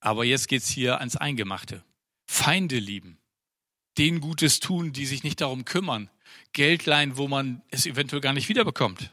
Aber 0.00 0.24
jetzt 0.24 0.48
geht's 0.48 0.68
hier 0.68 0.98
ans 0.98 1.16
Eingemachte. 1.16 1.84
Feinde 2.26 2.78
lieben. 2.78 3.18
Denen 3.98 4.20
Gutes 4.20 4.60
tun, 4.60 4.92
die 4.92 5.06
sich 5.06 5.24
nicht 5.24 5.40
darum 5.40 5.64
kümmern. 5.64 6.10
Geld 6.52 6.86
leihen, 6.86 7.16
wo 7.16 7.28
man 7.28 7.62
es 7.68 7.86
eventuell 7.86 8.20
gar 8.20 8.32
nicht 8.32 8.48
wiederbekommt. 8.48 9.10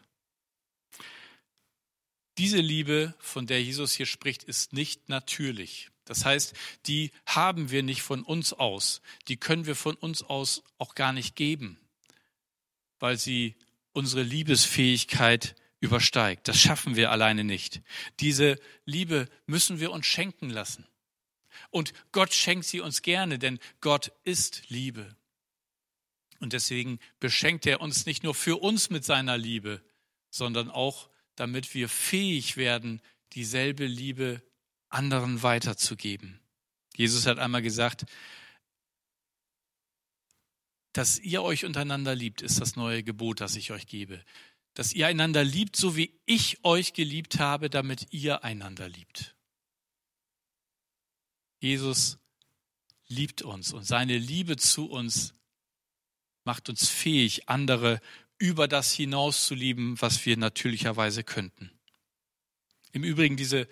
Diese 2.37 2.59
Liebe, 2.59 3.15
von 3.19 3.47
der 3.47 3.63
Jesus 3.63 3.93
hier 3.93 4.05
spricht, 4.05 4.43
ist 4.43 4.71
nicht 4.71 5.09
natürlich. 5.09 5.89
Das 6.07 6.25
heißt, 6.25 6.55
die 6.85 7.11
haben 7.25 7.69
wir 7.69 7.83
nicht 7.83 8.01
von 8.01 8.23
uns 8.23 8.53
aus. 8.53 9.01
Die 9.27 9.37
können 9.37 9.65
wir 9.65 9.75
von 9.75 9.95
uns 9.95 10.23
aus 10.23 10.63
auch 10.77 10.95
gar 10.95 11.13
nicht 11.13 11.35
geben, 11.35 11.77
weil 12.99 13.17
sie 13.17 13.55
unsere 13.91 14.23
Liebesfähigkeit 14.23 15.55
übersteigt. 15.79 16.47
Das 16.47 16.59
schaffen 16.59 16.95
wir 16.95 17.11
alleine 17.11 17.43
nicht. 17.43 17.81
Diese 18.19 18.57
Liebe 18.85 19.27
müssen 19.45 19.79
wir 19.79 19.91
uns 19.91 20.05
schenken 20.05 20.49
lassen. 20.49 20.87
Und 21.69 21.93
Gott 22.11 22.33
schenkt 22.33 22.65
sie 22.65 22.79
uns 22.79 23.01
gerne, 23.01 23.37
denn 23.39 23.59
Gott 23.81 24.11
ist 24.23 24.69
Liebe. 24.69 25.15
Und 26.39 26.53
deswegen 26.53 26.99
beschenkt 27.19 27.65
er 27.65 27.81
uns 27.81 28.05
nicht 28.05 28.23
nur 28.23 28.35
für 28.35 28.61
uns 28.61 28.89
mit 28.89 29.03
seiner 29.03 29.37
Liebe, 29.37 29.81
sondern 30.29 30.69
auch, 30.69 31.09
damit 31.35 31.73
wir 31.73 31.89
fähig 31.89 32.57
werden, 32.57 33.01
dieselbe 33.33 33.85
Liebe 33.85 34.41
anderen 34.89 35.43
weiterzugeben. 35.43 36.39
Jesus 36.95 37.25
hat 37.25 37.39
einmal 37.39 37.61
gesagt, 37.61 38.05
dass 40.93 41.19
ihr 41.19 41.43
euch 41.43 41.65
untereinander 41.65 42.15
liebt, 42.15 42.41
ist 42.41 42.59
das 42.59 42.75
neue 42.75 43.03
Gebot, 43.03 43.41
das 43.41 43.55
ich 43.55 43.71
euch 43.71 43.87
gebe 43.87 44.23
dass 44.77 44.93
ihr 44.93 45.07
einander 45.07 45.43
liebt, 45.43 45.75
so 45.75 45.95
wie 45.95 46.13
ich 46.27 46.63
euch 46.63 46.93
geliebt 46.93 47.39
habe, 47.39 47.67
damit 47.67 48.13
ihr 48.13 48.43
einander 48.43 48.87
liebt. 48.87 49.35
Jesus 51.59 52.19
liebt 53.07 53.41
uns 53.41 53.73
und 53.73 53.85
seine 53.85 54.19
Liebe 54.19 54.55
zu 54.55 54.85
uns 54.85 55.33
macht 56.43 56.69
uns 56.69 56.89
fähig, 56.89 57.49
andere 57.49 57.99
über 58.37 58.67
das 58.67 58.91
hinaus 58.91 59.47
zu 59.47 59.55
lieben, 59.55 59.99
was 59.99 60.23
wir 60.27 60.37
natürlicherweise 60.37 61.23
könnten. 61.23 61.71
Im 62.91 63.03
Übrigen, 63.03 63.35
diese 63.35 63.67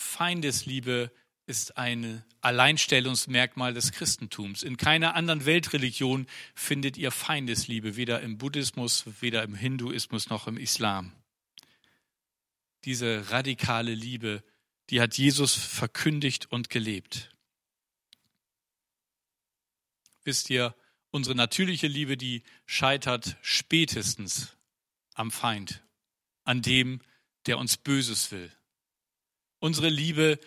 Feindesliebe 0.00 1.10
ist 1.46 1.76
ein 1.76 2.22
Alleinstellungsmerkmal 2.40 3.74
des 3.74 3.90
Christentums. 3.90 4.62
In 4.62 4.76
keiner 4.76 5.16
anderen 5.16 5.44
Weltreligion 5.44 6.28
findet 6.54 6.96
ihr 6.96 7.10
Feindesliebe, 7.10 7.96
weder 7.96 8.20
im 8.20 8.38
Buddhismus, 8.38 9.04
weder 9.20 9.42
im 9.42 9.56
Hinduismus 9.56 10.30
noch 10.30 10.46
im 10.46 10.56
Islam. 10.56 11.12
Diese 12.84 13.32
radikale 13.32 13.92
Liebe, 13.92 14.44
die 14.90 15.00
hat 15.00 15.18
Jesus 15.18 15.54
verkündigt 15.54 16.46
und 16.46 16.70
gelebt. 16.70 17.30
Wisst 20.22 20.48
ihr, 20.48 20.76
unsere 21.10 21.34
natürliche 21.34 21.88
Liebe, 21.88 22.16
die 22.16 22.44
scheitert 22.66 23.36
spätestens 23.42 24.56
am 25.14 25.32
Feind, 25.32 25.82
an 26.44 26.62
dem, 26.62 27.00
der 27.46 27.58
uns 27.58 27.76
Böses 27.76 28.30
will. 28.30 28.52
Unsere 29.60 29.88
Liebe 29.88 30.38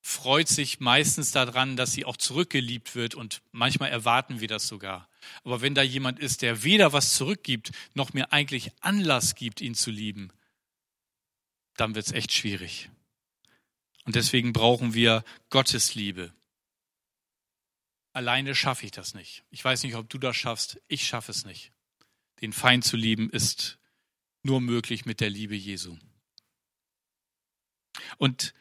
freut 0.00 0.48
sich 0.48 0.80
meistens 0.80 1.32
daran, 1.32 1.76
dass 1.76 1.92
sie 1.92 2.04
auch 2.04 2.18
zurückgeliebt 2.18 2.94
wird 2.94 3.14
und 3.14 3.40
manchmal 3.52 3.90
erwarten 3.90 4.40
wir 4.40 4.48
das 4.48 4.68
sogar. 4.68 5.08
Aber 5.44 5.62
wenn 5.62 5.74
da 5.74 5.82
jemand 5.82 6.18
ist, 6.18 6.42
der 6.42 6.62
weder 6.62 6.92
was 6.92 7.14
zurückgibt, 7.14 7.72
noch 7.94 8.12
mir 8.12 8.30
eigentlich 8.32 8.70
Anlass 8.80 9.34
gibt, 9.34 9.62
ihn 9.62 9.74
zu 9.74 9.90
lieben, 9.90 10.30
dann 11.76 11.94
wird 11.94 12.06
es 12.06 12.12
echt 12.12 12.32
schwierig. 12.32 12.90
Und 14.04 14.14
deswegen 14.14 14.52
brauchen 14.52 14.92
wir 14.92 15.24
Gottes 15.48 15.94
Liebe. 15.94 16.34
Alleine 18.12 18.54
schaffe 18.54 18.84
ich 18.84 18.92
das 18.92 19.14
nicht. 19.14 19.42
Ich 19.50 19.64
weiß 19.64 19.82
nicht, 19.82 19.96
ob 19.96 20.08
du 20.08 20.18
das 20.18 20.36
schaffst. 20.36 20.80
Ich 20.86 21.06
schaffe 21.06 21.32
es 21.32 21.46
nicht. 21.46 21.72
Den 22.42 22.52
Feind 22.52 22.84
zu 22.84 22.96
lieben 22.96 23.30
ist 23.30 23.78
nur 24.42 24.60
möglich 24.60 25.06
mit 25.06 25.20
der 25.20 25.30
Liebe 25.30 25.56
Jesu. 25.56 25.96
Und 28.18 28.54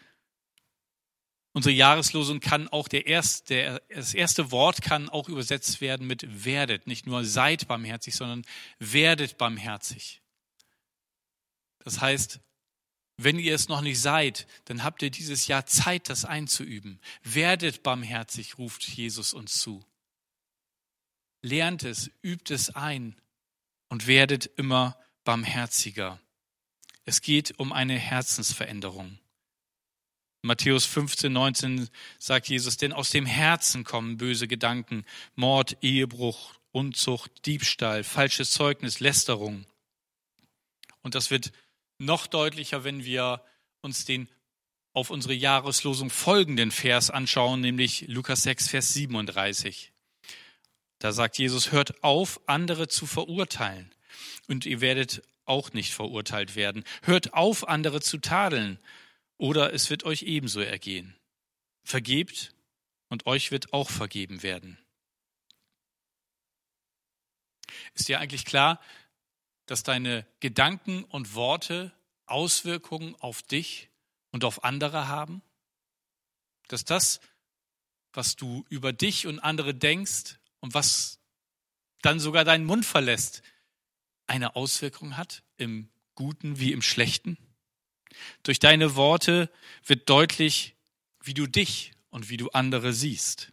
Unsere 1.56 1.76
Jahreslosung 1.76 2.40
kann 2.40 2.68
auch 2.68 2.88
der 2.88 3.06
erste, 3.06 3.80
das 3.90 4.16
erste 4.16 4.52
Wort 4.52 4.82
kann 4.82 5.08
auch 5.08 5.30
übersetzt 5.30 5.82
werden 5.82 6.08
mit 6.08 6.44
werdet. 6.44 6.88
Nicht 6.88 7.06
nur 7.06 7.24
seid 7.26 7.68
barmherzig, 7.68 8.16
sondern 8.16 8.44
werdet 8.80 9.38
barmherzig. 9.38 10.24
Das 11.78 12.02
heißt, 12.02 12.40
wenn 13.18 13.38
ihr 13.38 13.54
es 13.54 13.68
noch 13.68 13.82
nicht 13.82 14.02
seid, 14.02 14.48
dann 14.66 14.84
habt 14.84 15.04
ihr 15.04 15.12
dieses 15.12 15.46
Jahr 15.46 15.68
Zeit, 15.68 16.10
das 16.10 16.26
einzuüben. 16.26 17.00
Werdet 17.22 17.84
barmherzig, 17.84 18.58
ruft 18.58 18.84
Jesus 18.88 19.36
uns 19.36 19.60
zu. 19.60 19.86
Lernt 21.44 21.84
es, 21.84 22.10
übt 22.24 22.52
es 22.52 22.72
ein 22.72 23.16
und 23.90 24.08
werdet 24.08 24.48
immer 24.56 24.98
barmherziger. 25.24 26.20
Es 27.06 27.22
geht 27.22 27.60
um 27.60 27.72
eine 27.74 28.00
Herzensveränderung. 28.00 29.20
Matthäus 30.46 30.86
15, 30.86 31.32
19 31.32 31.90
sagt 32.20 32.50
Jesus, 32.50 32.76
denn 32.76 32.92
aus 32.92 33.12
dem 33.12 33.26
Herzen 33.26 33.86
kommen 33.86 34.18
böse 34.18 34.50
Gedanken, 34.50 35.06
Mord, 35.36 35.78
Ehebruch, 35.82 36.54
Unzucht, 36.74 37.46
Diebstahl, 37.46 38.04
falsches 38.04 38.52
Zeugnis, 38.52 39.00
Lästerung. 39.00 39.66
Und 41.02 41.16
das 41.16 41.32
wird 41.32 41.54
noch 41.98 42.28
deutlicher, 42.28 42.84
wenn 42.84 43.06
wir 43.06 43.42
uns 43.80 44.04
den 44.04 44.28
auf 44.92 45.12
unsere 45.12 45.34
Jahreslosung 45.34 46.10
folgenden 46.10 46.72
Vers 46.72 47.10
anschauen, 47.10 47.62
nämlich 47.62 48.06
Lukas 48.10 48.44
6, 48.44 48.68
Vers 48.68 48.94
37. 48.94 49.94
Da 51.00 51.14
sagt 51.14 51.38
Jesus, 51.38 51.72
hört 51.72 52.04
auf, 52.04 52.42
andere 52.48 52.90
zu 52.90 53.06
verurteilen, 53.06 53.90
und 54.50 54.66
ihr 54.66 54.82
werdet 54.82 55.24
auch 55.46 55.72
nicht 55.72 55.94
verurteilt 55.94 56.58
werden. 56.58 56.84
Hört 57.02 57.34
auf, 57.34 57.66
andere 57.68 58.02
zu 58.02 58.18
tadeln, 58.18 58.78
oder 59.44 59.74
es 59.74 59.90
wird 59.90 60.06
euch 60.06 60.22
ebenso 60.22 60.62
ergehen. 60.62 61.18
Vergebt, 61.84 62.56
und 63.10 63.26
euch 63.26 63.52
wird 63.52 63.74
auch 63.74 63.90
vergeben 63.90 64.42
werden. 64.42 64.80
Ist 67.94 68.08
dir 68.08 68.22
eigentlich 68.22 68.46
klar, 68.46 68.80
dass 69.66 69.84
deine 69.84 70.26
Gedanken 70.40 71.04
und 71.04 71.36
Worte 71.36 71.92
Auswirkungen 72.26 73.16
auf 73.16 73.42
dich 73.42 73.90
und 74.32 74.46
auf 74.46 74.64
andere 74.64 75.10
haben? 75.10 75.42
Dass 76.70 76.86
das, 76.86 77.20
was 78.14 78.38
du 78.38 78.66
über 78.70 78.94
dich 78.94 79.28
und 79.28 79.40
andere 79.40 79.76
denkst 79.76 80.40
und 80.62 80.74
was 80.74 81.20
dann 82.02 82.22
sogar 82.22 82.46
deinen 82.46 82.66
Mund 82.66 82.86
verlässt, 82.86 83.44
eine 84.26 84.56
Auswirkung 84.56 85.18
hat, 85.18 85.44
im 85.58 85.90
Guten 86.16 86.60
wie 86.60 86.72
im 86.72 86.82
Schlechten? 86.82 87.38
Durch 88.44 88.60
deine 88.60 88.96
Worte 88.96 89.50
wird 89.86 90.10
deutlich, 90.10 90.76
wie 91.22 91.34
du 91.34 91.48
dich 91.48 91.94
und 92.10 92.30
wie 92.30 92.38
du 92.38 92.50
andere 92.50 92.94
siehst. 92.94 93.52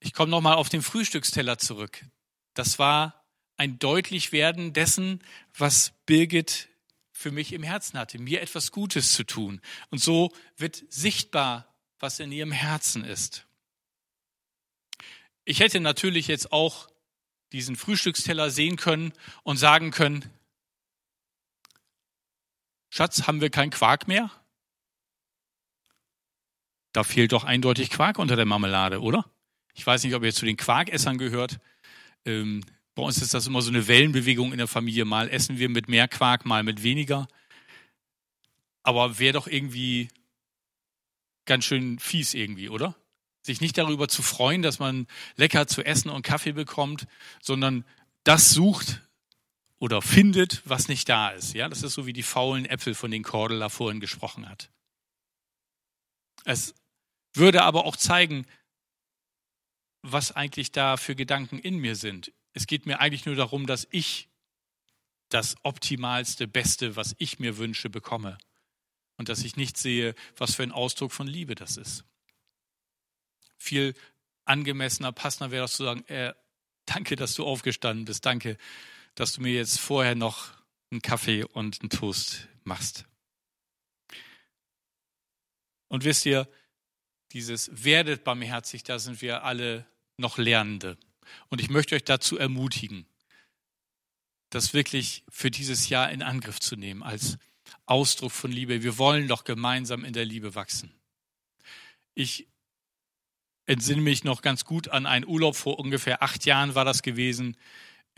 Ich 0.00 0.12
komme 0.12 0.30
nochmal 0.30 0.56
auf 0.56 0.68
den 0.68 0.82
Frühstücksteller 0.82 1.58
zurück. 1.58 2.04
Das 2.54 2.78
war 2.78 3.24
ein 3.56 3.78
Deutlichwerden 3.78 4.72
dessen, 4.72 5.22
was 5.56 5.92
Birgit 6.06 6.68
für 7.12 7.30
mich 7.30 7.52
im 7.52 7.62
Herzen 7.62 7.98
hatte, 7.98 8.18
mir 8.18 8.42
etwas 8.42 8.70
Gutes 8.70 9.12
zu 9.12 9.24
tun. 9.24 9.60
Und 9.90 9.98
so 9.98 10.32
wird 10.56 10.84
sichtbar, 10.90 11.74
was 11.98 12.20
in 12.20 12.32
ihrem 12.32 12.52
Herzen 12.52 13.04
ist. 13.04 13.46
Ich 15.44 15.60
hätte 15.60 15.80
natürlich 15.80 16.26
jetzt 16.26 16.52
auch 16.52 16.88
diesen 17.52 17.76
Frühstücksteller 17.76 18.50
sehen 18.50 18.76
können 18.76 19.12
und 19.42 19.56
sagen 19.56 19.90
können, 19.90 20.28
Schatz, 22.96 23.26
haben 23.26 23.40
wir 23.40 23.50
keinen 23.50 23.72
Quark 23.72 24.06
mehr? 24.06 24.30
Da 26.92 27.02
fehlt 27.02 27.32
doch 27.32 27.42
eindeutig 27.42 27.90
Quark 27.90 28.20
unter 28.20 28.36
der 28.36 28.44
Marmelade, 28.44 29.00
oder? 29.00 29.28
Ich 29.72 29.84
weiß 29.84 30.04
nicht, 30.04 30.14
ob 30.14 30.22
ihr 30.22 30.32
zu 30.32 30.44
den 30.44 30.56
Quarkessern 30.56 31.18
gehört. 31.18 31.58
Ähm, 32.24 32.64
bei 32.94 33.02
uns 33.02 33.20
ist 33.20 33.34
das 33.34 33.48
immer 33.48 33.62
so 33.62 33.70
eine 33.70 33.88
Wellenbewegung 33.88 34.52
in 34.52 34.58
der 34.58 34.68
Familie. 34.68 35.04
Mal 35.06 35.28
essen 35.28 35.58
wir 35.58 35.68
mit 35.68 35.88
mehr 35.88 36.06
Quark, 36.06 36.44
mal 36.44 36.62
mit 36.62 36.84
weniger. 36.84 37.26
Aber 38.84 39.18
wäre 39.18 39.32
doch 39.32 39.48
irgendwie 39.48 40.06
ganz 41.46 41.64
schön 41.64 41.98
fies 41.98 42.32
irgendwie, 42.32 42.68
oder? 42.68 42.94
Sich 43.42 43.60
nicht 43.60 43.76
darüber 43.76 44.06
zu 44.06 44.22
freuen, 44.22 44.62
dass 44.62 44.78
man 44.78 45.08
lecker 45.34 45.66
zu 45.66 45.84
essen 45.84 46.10
und 46.10 46.22
Kaffee 46.22 46.52
bekommt, 46.52 47.08
sondern 47.42 47.84
das 48.22 48.50
sucht 48.50 49.03
oder 49.84 50.00
findet, 50.00 50.62
was 50.64 50.88
nicht 50.88 51.10
da 51.10 51.28
ist. 51.28 51.52
Ja, 51.52 51.68
das 51.68 51.82
ist 51.82 51.92
so 51.92 52.06
wie 52.06 52.14
die 52.14 52.22
faulen 52.22 52.64
Äpfel, 52.64 52.94
von 52.94 53.10
denen 53.10 53.22
Cordula 53.22 53.68
vorhin 53.68 54.00
gesprochen 54.00 54.48
hat. 54.48 54.70
Es 56.46 56.74
würde 57.34 57.64
aber 57.64 57.84
auch 57.84 57.94
zeigen, 57.94 58.46
was 60.00 60.32
eigentlich 60.32 60.72
da 60.72 60.96
für 60.96 61.14
Gedanken 61.14 61.58
in 61.58 61.76
mir 61.76 61.96
sind. 61.96 62.32
Es 62.54 62.66
geht 62.66 62.86
mir 62.86 62.98
eigentlich 62.98 63.26
nur 63.26 63.34
darum, 63.34 63.66
dass 63.66 63.86
ich 63.90 64.30
das 65.28 65.54
optimalste, 65.64 66.48
beste, 66.48 66.96
was 66.96 67.14
ich 67.18 67.38
mir 67.38 67.58
wünsche, 67.58 67.90
bekomme. 67.90 68.38
Und 69.18 69.28
dass 69.28 69.44
ich 69.44 69.56
nicht 69.56 69.76
sehe, 69.76 70.14
was 70.38 70.54
für 70.54 70.62
ein 70.62 70.72
Ausdruck 70.72 71.12
von 71.12 71.26
Liebe 71.26 71.54
das 71.54 71.76
ist. 71.76 72.04
Viel 73.58 73.94
angemessener, 74.46 75.12
passender 75.12 75.50
wäre 75.50 75.64
das 75.64 75.76
zu 75.76 75.84
sagen, 75.84 76.06
äh, 76.06 76.32
danke, 76.86 77.16
dass 77.16 77.34
du 77.34 77.44
aufgestanden 77.44 78.06
bist. 78.06 78.24
Danke, 78.24 78.56
dass 79.14 79.32
du 79.34 79.42
mir 79.42 79.52
jetzt 79.52 79.78
vorher 79.78 80.14
noch 80.14 80.52
einen 80.90 81.02
Kaffee 81.02 81.44
und 81.44 81.80
einen 81.80 81.90
Toast 81.90 82.48
machst. 82.64 83.06
Und 85.88 86.04
wisst 86.04 86.26
ihr, 86.26 86.48
dieses 87.32 87.84
werdet 87.84 88.24
barmherzig, 88.24 88.82
da 88.84 88.98
sind 88.98 89.20
wir 89.22 89.44
alle 89.44 89.86
noch 90.16 90.38
Lernende. 90.38 90.96
Und 91.48 91.60
ich 91.60 91.70
möchte 91.70 91.94
euch 91.94 92.04
dazu 92.04 92.38
ermutigen, 92.38 93.06
das 94.50 94.72
wirklich 94.72 95.24
für 95.28 95.50
dieses 95.50 95.88
Jahr 95.88 96.10
in 96.10 96.22
Angriff 96.22 96.60
zu 96.60 96.76
nehmen 96.76 97.02
als 97.02 97.38
Ausdruck 97.86 98.32
von 98.32 98.52
Liebe. 98.52 98.82
Wir 98.82 98.98
wollen 98.98 99.26
doch 99.26 99.44
gemeinsam 99.44 100.04
in 100.04 100.12
der 100.12 100.24
Liebe 100.24 100.54
wachsen. 100.54 100.92
Ich 102.14 102.46
entsinne 103.66 104.02
mich 104.02 104.24
noch 104.24 104.42
ganz 104.42 104.64
gut 104.64 104.88
an 104.88 105.06
einen 105.06 105.26
Urlaub 105.26 105.56
vor 105.56 105.78
ungefähr 105.78 106.22
acht 106.22 106.44
Jahren 106.44 106.74
war 106.74 106.84
das 106.84 107.02
gewesen. 107.02 107.56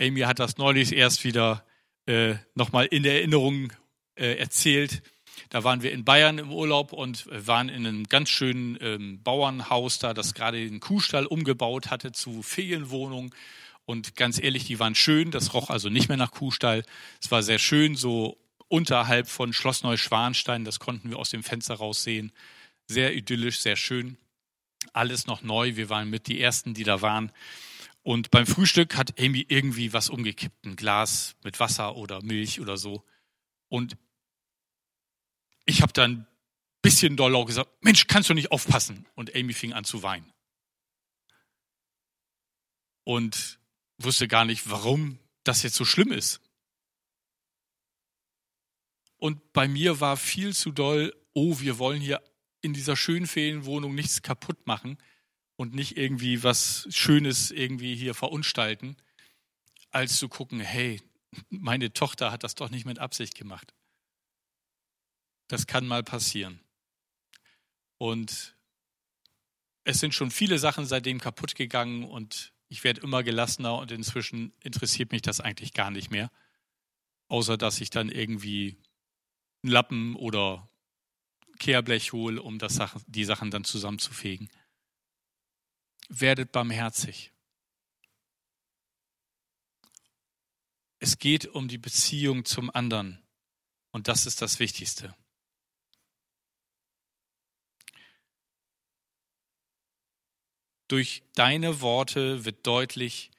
Amy 0.00 0.20
hat 0.20 0.38
das 0.38 0.58
neulich 0.58 0.92
erst 0.92 1.24
wieder 1.24 1.64
äh, 2.06 2.34
nochmal 2.54 2.86
in 2.86 3.04
Erinnerung 3.04 3.72
äh, 4.14 4.36
erzählt. 4.36 5.02
Da 5.50 5.64
waren 5.64 5.82
wir 5.82 5.92
in 5.92 6.04
Bayern 6.04 6.38
im 6.38 6.52
Urlaub 6.52 6.92
und 6.92 7.26
waren 7.30 7.68
in 7.68 7.86
einem 7.86 8.04
ganz 8.04 8.30
schönen 8.30 8.78
ähm, 8.80 9.22
Bauernhaus 9.22 9.98
da, 9.98 10.14
das 10.14 10.34
gerade 10.34 10.58
den 10.58 10.80
Kuhstall 10.80 11.26
umgebaut 11.26 11.90
hatte 11.90 12.12
zu 12.12 12.42
Ferienwohnungen. 12.42 13.34
Und 13.84 14.16
ganz 14.16 14.42
ehrlich, 14.42 14.64
die 14.64 14.80
waren 14.80 14.94
schön. 14.94 15.30
Das 15.30 15.54
roch 15.54 15.70
also 15.70 15.88
nicht 15.88 16.08
mehr 16.08 16.16
nach 16.16 16.32
Kuhstall. 16.32 16.84
Es 17.22 17.30
war 17.30 17.42
sehr 17.42 17.58
schön, 17.58 17.94
so 17.94 18.36
unterhalb 18.68 19.28
von 19.28 19.52
Schloss 19.52 19.82
Neuschwanstein. 19.82 20.64
Das 20.64 20.80
konnten 20.80 21.10
wir 21.10 21.18
aus 21.18 21.30
dem 21.30 21.42
Fenster 21.42 21.74
raus 21.74 22.02
sehen. 22.02 22.32
Sehr 22.88 23.14
idyllisch, 23.14 23.60
sehr 23.60 23.76
schön. 23.76 24.16
Alles 24.92 25.26
noch 25.26 25.42
neu. 25.42 25.76
Wir 25.76 25.88
waren 25.88 26.10
mit 26.10 26.26
die 26.26 26.40
Ersten, 26.40 26.74
die 26.74 26.84
da 26.84 27.02
waren. 27.02 27.30
Und 28.06 28.30
beim 28.30 28.46
Frühstück 28.46 28.96
hat 28.96 29.20
Amy 29.20 29.44
irgendwie 29.48 29.92
was 29.92 30.10
umgekippt. 30.10 30.64
Ein 30.64 30.76
Glas 30.76 31.34
mit 31.42 31.58
Wasser 31.58 31.96
oder 31.96 32.22
Milch 32.22 32.60
oder 32.60 32.76
so. 32.76 33.04
Und 33.68 33.96
ich 35.64 35.82
habe 35.82 35.92
dann 35.92 36.12
ein 36.12 36.26
bisschen 36.82 37.16
doller 37.16 37.44
gesagt, 37.44 37.68
Mensch, 37.80 38.06
kannst 38.06 38.30
du 38.30 38.34
nicht 38.34 38.52
aufpassen? 38.52 39.06
Und 39.16 39.34
Amy 39.34 39.54
fing 39.54 39.72
an 39.72 39.82
zu 39.82 40.04
weinen. 40.04 40.32
Und 43.02 43.58
wusste 43.98 44.28
gar 44.28 44.44
nicht, 44.44 44.70
warum 44.70 45.18
das 45.42 45.64
jetzt 45.64 45.74
so 45.74 45.84
schlimm 45.84 46.12
ist. 46.12 46.40
Und 49.16 49.52
bei 49.52 49.66
mir 49.66 49.98
war 49.98 50.16
viel 50.16 50.54
zu 50.54 50.70
doll, 50.70 51.12
oh, 51.32 51.58
wir 51.58 51.80
wollen 51.80 52.00
hier 52.00 52.22
in 52.60 52.72
dieser 52.72 52.94
schönen 52.94 53.26
Ferienwohnung 53.26 53.96
nichts 53.96 54.22
kaputt 54.22 54.64
machen 54.64 54.96
und 55.56 55.74
nicht 55.74 55.96
irgendwie 55.96 56.42
was 56.42 56.86
Schönes 56.90 57.50
irgendwie 57.50 57.96
hier 57.96 58.14
verunstalten, 58.14 58.96
als 59.90 60.18
zu 60.18 60.28
gucken, 60.28 60.60
hey, 60.60 61.00
meine 61.48 61.92
Tochter 61.92 62.30
hat 62.30 62.44
das 62.44 62.54
doch 62.54 62.70
nicht 62.70 62.86
mit 62.86 62.98
Absicht 62.98 63.34
gemacht. 63.34 63.74
Das 65.48 65.66
kann 65.66 65.86
mal 65.86 66.02
passieren. 66.02 66.60
Und 67.98 68.56
es 69.84 70.00
sind 70.00 70.14
schon 70.14 70.30
viele 70.30 70.58
Sachen 70.58 70.84
seitdem 70.84 71.20
kaputt 71.20 71.54
gegangen 71.54 72.04
und 72.04 72.52
ich 72.68 72.82
werde 72.84 73.00
immer 73.02 73.22
gelassener 73.22 73.78
und 73.78 73.92
inzwischen 73.92 74.52
interessiert 74.60 75.12
mich 75.12 75.22
das 75.22 75.40
eigentlich 75.40 75.72
gar 75.72 75.90
nicht 75.90 76.10
mehr. 76.10 76.30
Außer 77.28 77.56
dass 77.56 77.80
ich 77.80 77.90
dann 77.90 78.08
irgendwie 78.08 78.76
einen 79.62 79.72
Lappen 79.72 80.16
oder 80.16 80.68
Kehrblech 81.58 82.12
hole, 82.12 82.42
um 82.42 82.58
das, 82.58 82.78
die 83.06 83.24
Sachen 83.24 83.50
dann 83.50 83.64
zusammenzufegen. 83.64 84.50
Werdet 86.08 86.52
barmherzig. 86.52 87.32
Es 90.98 91.18
geht 91.18 91.46
um 91.46 91.68
die 91.68 91.78
Beziehung 91.78 92.44
zum 92.44 92.70
anderen 92.70 93.22
und 93.92 94.08
das 94.08 94.26
ist 94.26 94.42
das 94.42 94.58
Wichtigste. 94.58 95.14
Durch 100.88 101.22
deine 101.34 101.80
Worte 101.80 102.44
wird 102.44 102.66
deutlich, 102.66 103.30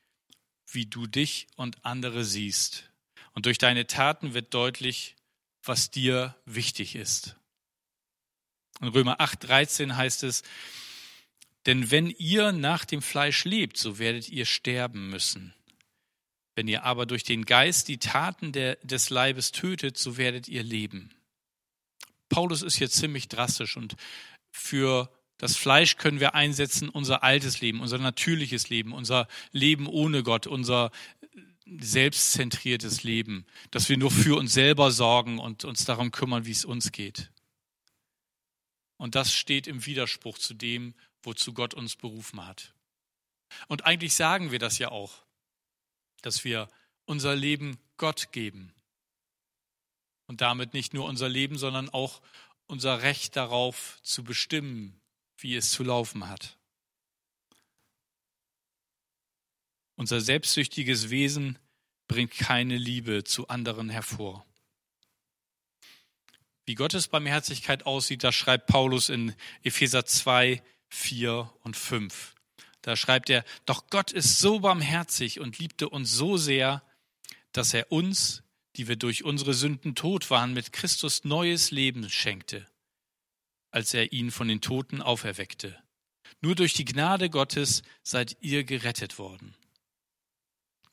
wie 0.66 0.86
du 0.86 1.08
dich 1.08 1.48
und 1.56 1.86
andere 1.86 2.26
siehst. 2.26 2.92
Und 3.34 3.46
durch 3.46 3.58
deine 3.58 3.88
Taten 3.88 4.34
wird 4.34 4.54
deutlich, 4.54 5.16
was 5.64 5.92
dir 5.92 6.36
wichtig 6.46 6.96
ist. 6.96 7.38
In 8.82 8.90
Römer 8.90 9.22
8, 9.22 9.48
13 9.48 9.96
heißt 9.96 10.24
es, 10.24 10.44
denn 11.68 11.92
wenn 11.92 12.10
ihr 12.10 12.54
nach 12.54 12.86
dem 12.86 13.02
Fleisch 13.02 13.44
lebt, 13.44 13.78
so 13.78 14.00
werdet 14.00 14.30
ihr 14.30 14.46
sterben 14.46 15.10
müssen. 15.10 15.54
Wenn 16.56 16.68
ihr 16.68 16.84
aber 16.84 17.06
durch 17.06 17.24
den 17.24 17.46
Geist 17.46 17.88
die 17.90 18.00
Taten 18.00 18.52
der, 18.52 18.78
des 18.78 19.12
Leibes 19.12 19.52
tötet, 19.52 19.98
so 19.98 20.18
werdet 20.18 20.48
ihr 20.48 20.64
leben. 20.64 21.12
Paulus 22.30 22.64
ist 22.64 22.78
hier 22.78 22.90
ziemlich 22.90 23.28
drastisch 23.28 23.78
und 23.78 23.96
für 24.50 25.12
Das 25.38 25.56
Fleisch 25.56 25.98
können 25.98 26.20
wir 26.20 26.34
einsetzen, 26.34 26.90
unser 26.90 27.24
altes 27.24 27.62
Leben, 27.62 27.80
unser 27.80 28.00
natürliches 28.00 28.70
Leben, 28.70 28.92
unser 28.92 29.28
Leben 29.52 29.86
ohne 29.86 30.24
Gott, 30.24 30.48
unser 30.48 30.90
selbstzentriertes 31.80 33.04
Leben, 33.04 33.46
dass 33.70 33.88
wir 33.88 33.98
nur 33.98 34.10
für 34.10 34.36
uns 34.36 34.54
selber 34.54 34.90
sorgen 34.90 35.38
und 35.38 35.64
uns 35.64 35.86
darum 35.86 36.10
kümmern, 36.12 36.48
wie 36.48 36.52
es 36.52 36.66
uns 36.66 36.92
geht. 36.92 37.30
Und 38.98 39.14
das 39.14 39.32
steht 39.32 39.68
im 39.68 39.86
Widerspruch 39.86 40.40
zu 40.40 40.56
dem, 40.56 40.96
wozu 41.28 41.54
Gott 41.54 41.74
uns 41.74 41.96
berufen 41.96 42.46
hat. 42.48 42.74
Und 43.68 43.86
eigentlich 43.86 44.16
sagen 44.16 44.52
wir 44.52 44.60
das 44.60 44.80
ja 44.80 44.90
auch, 44.90 45.24
dass 46.22 46.44
wir 46.44 46.70
unser 47.06 47.36
Leben 47.36 47.78
Gott 47.98 48.32
geben. 48.32 48.74
Und 50.26 50.42
damit 50.42 50.74
nicht 50.74 50.94
nur 50.94 51.06
unser 51.06 51.30
Leben, 51.30 51.58
sondern 51.58 51.90
auch 51.90 52.22
unser 52.66 53.02
Recht 53.02 53.36
darauf 53.36 54.00
zu 54.04 54.24
bestimmen, 54.24 55.00
wie 55.38 55.56
es 55.56 55.72
zu 55.72 55.84
laufen 55.84 56.28
hat. 56.28 56.58
Unser 59.96 60.22
selbstsüchtiges 60.22 61.10
Wesen 61.10 61.58
bringt 62.08 62.32
keine 62.32 62.78
Liebe 62.78 63.24
zu 63.24 63.48
anderen 63.48 63.90
hervor. 63.90 64.46
Wie 66.66 66.76
Gottes 66.76 67.08
Barmherzigkeit 67.08 67.86
aussieht, 67.86 68.24
das 68.24 68.36
schreibt 68.36 68.68
Paulus 68.68 69.10
in 69.10 69.34
Epheser 69.64 70.06
2, 70.06 70.62
4 70.90 71.52
und 71.64 71.76
5. 71.76 72.36
Da 72.82 72.96
schreibt 72.96 73.30
er, 73.30 73.44
doch 73.66 73.88
Gott 73.90 74.12
ist 74.12 74.40
so 74.40 74.60
barmherzig 74.60 75.40
und 75.40 75.60
liebte 75.60 75.90
uns 75.90 76.12
so 76.12 76.38
sehr, 76.38 76.84
dass 77.52 77.74
er 77.74 77.92
uns, 77.92 78.44
die 78.76 78.88
wir 78.88 78.96
durch 78.96 79.24
unsere 79.24 79.54
Sünden 79.54 79.96
tot 79.96 80.30
waren, 80.30 80.54
mit 80.54 80.72
Christus 80.72 81.24
neues 81.24 81.72
Leben 81.72 82.10
schenkte, 82.10 82.66
als 83.72 83.94
er 83.94 84.14
ihn 84.14 84.32
von 84.32 84.48
den 84.48 84.62
Toten 84.62 85.02
auferweckte. 85.02 85.78
Nur 86.42 86.56
durch 86.56 86.74
die 86.74 86.86
Gnade 86.86 87.30
Gottes 87.30 87.82
seid 88.04 88.38
ihr 88.42 88.64
gerettet 88.64 89.18
worden. 89.18 89.56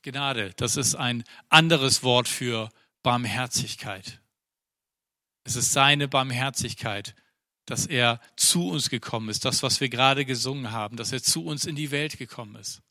Gnade, 0.02 0.52
das 0.56 0.76
ist 0.76 0.94
ein 0.94 1.24
anderes 1.48 2.02
Wort 2.02 2.28
für 2.28 2.70
Barmherzigkeit. 3.02 4.20
Es 5.44 5.56
ist 5.56 5.72
seine 5.72 6.08
Barmherzigkeit, 6.08 7.14
dass 7.66 7.86
er 7.86 8.20
zu 8.36 8.68
uns 8.68 8.90
gekommen 8.90 9.28
ist, 9.28 9.44
das, 9.44 9.62
was 9.62 9.80
wir 9.80 9.88
gerade 9.88 10.24
gesungen 10.24 10.70
haben, 10.70 10.96
dass 10.96 11.12
er 11.12 11.22
zu 11.22 11.44
uns 11.44 11.64
in 11.64 11.76
die 11.76 11.90
Welt 11.90 12.18
gekommen 12.18 12.56
ist. 12.56 12.82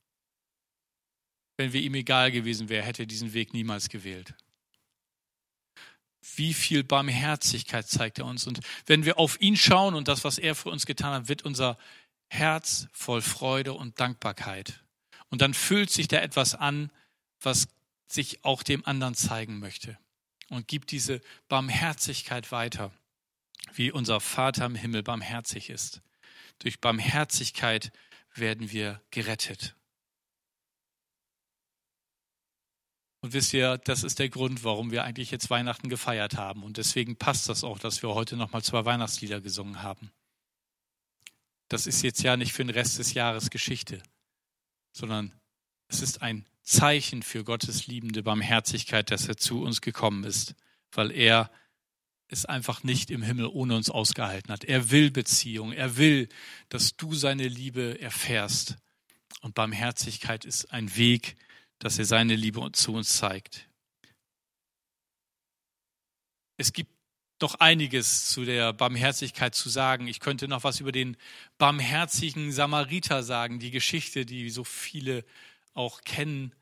Wenn 1.57 1.73
wir 1.73 1.81
ihm 1.81 1.93
egal 1.93 2.31
gewesen 2.31 2.69
wären, 2.69 2.85
hätte 2.85 3.03
er 3.03 3.07
diesen 3.07 3.33
Weg 3.33 3.53
niemals 3.53 3.89
gewählt. 3.89 4.33
Wie 6.35 6.53
viel 6.53 6.83
Barmherzigkeit 6.83 7.87
zeigt 7.87 8.17
er 8.17 8.25
uns. 8.25 8.47
Und 8.47 8.61
wenn 8.85 9.05
wir 9.05 9.19
auf 9.19 9.39
ihn 9.39 9.57
schauen 9.57 9.93
und 9.93 10.07
das, 10.07 10.23
was 10.23 10.39
er 10.39 10.55
für 10.55 10.69
uns 10.69 10.85
getan 10.85 11.13
hat, 11.13 11.27
wird 11.27 11.43
unser 11.43 11.77
Herz 12.29 12.87
voll 12.91 13.21
Freude 13.21 13.73
und 13.73 13.99
Dankbarkeit. 13.99 14.83
Und 15.29 15.41
dann 15.41 15.53
fühlt 15.53 15.91
sich 15.91 16.07
da 16.07 16.17
etwas 16.19 16.55
an, 16.55 16.91
was 17.41 17.67
sich 18.07 18.43
auch 18.43 18.63
dem 18.63 18.85
anderen 18.85 19.15
zeigen 19.15 19.59
möchte 19.59 19.97
und 20.49 20.67
gibt 20.67 20.91
diese 20.91 21.21
Barmherzigkeit 21.49 22.51
weiter, 22.51 22.91
wie 23.77 23.91
unser 23.91 24.19
Vater 24.19 24.65
im 24.65 24.75
Himmel 24.75 25.03
barmherzig 25.03 25.69
ist. 25.69 26.01
Durch 26.59 26.79
Barmherzigkeit 26.79 27.91
werden 28.35 28.71
wir 28.71 29.01
gerettet. 29.11 29.75
Und 33.21 33.31
wisst 33.31 33.53
ihr, 33.53 33.77
das 33.77 34.03
ist 34.03 34.19
der 34.19 34.27
Grund, 34.27 34.65
warum 34.65 34.91
wir 34.91 35.05
eigentlich 35.05 35.31
jetzt 35.31 35.49
Weihnachten 35.49 35.87
gefeiert 35.87 36.35
haben. 36.35 36.61
Und 36.61 36.75
deswegen 36.75 37.15
passt 37.15 37.47
das 37.47 37.63
auch, 37.63 37.79
dass 37.79 38.03
wir 38.03 38.13
heute 38.13 38.35
nochmal 38.35 38.63
zwei 38.63 38.83
Weihnachtslieder 38.83 39.39
gesungen 39.39 39.81
haben. 39.81 40.11
Das 41.69 41.87
ist 41.87 42.01
jetzt 42.01 42.21
ja 42.21 42.35
nicht 42.35 42.51
für 42.51 42.65
den 42.65 42.75
Rest 42.75 42.99
des 42.99 43.13
Jahres 43.13 43.49
Geschichte, 43.49 44.03
sondern 44.91 45.33
es 45.87 46.01
ist 46.01 46.21
ein 46.21 46.45
Zeichen 46.63 47.23
für 47.23 47.43
Gottes 47.45 47.87
liebende 47.87 48.23
Barmherzigkeit, 48.23 49.09
dass 49.09 49.27
er 49.27 49.37
zu 49.37 49.61
uns 49.61 49.79
gekommen 49.79 50.25
ist, 50.25 50.55
weil 50.91 51.11
er 51.11 51.49
es 52.33 52.45
einfach 52.45 52.83
nicht 52.83 53.11
im 53.11 53.23
Himmel 53.23 53.47
ohne 53.47 53.75
uns 53.75 53.89
ausgehalten 53.89 54.51
hat. 54.51 54.63
Er 54.63 54.91
will 54.91 55.11
Beziehung, 55.11 55.71
er 55.71 55.97
will, 55.97 56.27
dass 56.69 56.97
du 56.97 57.13
seine 57.13 57.47
Liebe 57.47 57.99
erfährst. 58.01 58.77
Und 59.41 59.55
Barmherzigkeit 59.55 60.45
ist 60.45 60.71
ein 60.71 60.95
Weg, 60.95 61.35
dass 61.79 61.99
er 61.99 62.05
seine 62.05 62.35
Liebe 62.35 62.71
zu 62.73 62.93
uns 62.93 63.17
zeigt. 63.17 63.69
Es 66.57 66.73
gibt 66.73 66.91
noch 67.41 67.55
einiges 67.55 68.29
zu 68.29 68.45
der 68.45 68.71
Barmherzigkeit 68.73 69.53
zu 69.53 69.69
sagen. 69.69 70.07
Ich 70.07 70.19
könnte 70.19 70.47
noch 70.47 70.63
was 70.63 70.79
über 70.79 70.93
den 70.93 71.17
barmherzigen 71.57 72.51
Samariter 72.51 73.21
sagen, 73.21 73.59
die 73.59 73.71
Geschichte, 73.71 74.25
die 74.25 74.49
so 74.49 74.63
viele 74.63 75.25
auch 75.73 76.01
kennen, 76.01 76.55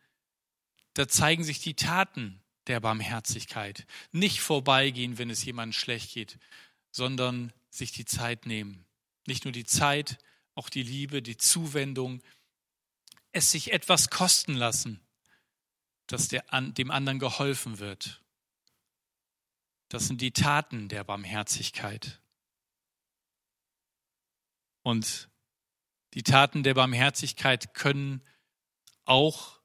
da 0.93 1.07
zeigen 1.07 1.43
sich 1.43 1.59
die 1.59 1.75
Taten 1.75 2.41
der 2.71 2.79
Barmherzigkeit. 2.79 3.85
Nicht 4.11 4.39
vorbeigehen, 4.39 5.17
wenn 5.17 5.29
es 5.29 5.43
jemandem 5.43 5.73
schlecht 5.73 6.13
geht, 6.13 6.39
sondern 6.89 7.51
sich 7.69 7.91
die 7.91 8.05
Zeit 8.05 8.45
nehmen. 8.45 8.85
Nicht 9.27 9.43
nur 9.43 9.51
die 9.51 9.65
Zeit, 9.65 10.17
auch 10.55 10.69
die 10.69 10.83
Liebe, 10.83 11.21
die 11.21 11.37
Zuwendung, 11.37 12.23
es 13.33 13.51
sich 13.51 13.73
etwas 13.73 14.09
kosten 14.09 14.55
lassen, 14.55 15.01
dass 16.07 16.29
der, 16.29 16.43
dem 16.51 16.91
anderen 16.91 17.19
geholfen 17.19 17.79
wird. 17.79 18.21
Das 19.89 20.07
sind 20.07 20.21
die 20.21 20.31
Taten 20.31 20.87
der 20.87 21.03
Barmherzigkeit. 21.03 22.21
Und 24.81 25.29
die 26.13 26.23
Taten 26.23 26.63
der 26.63 26.73
Barmherzigkeit 26.73 27.73
können 27.73 28.21
auch 29.03 29.59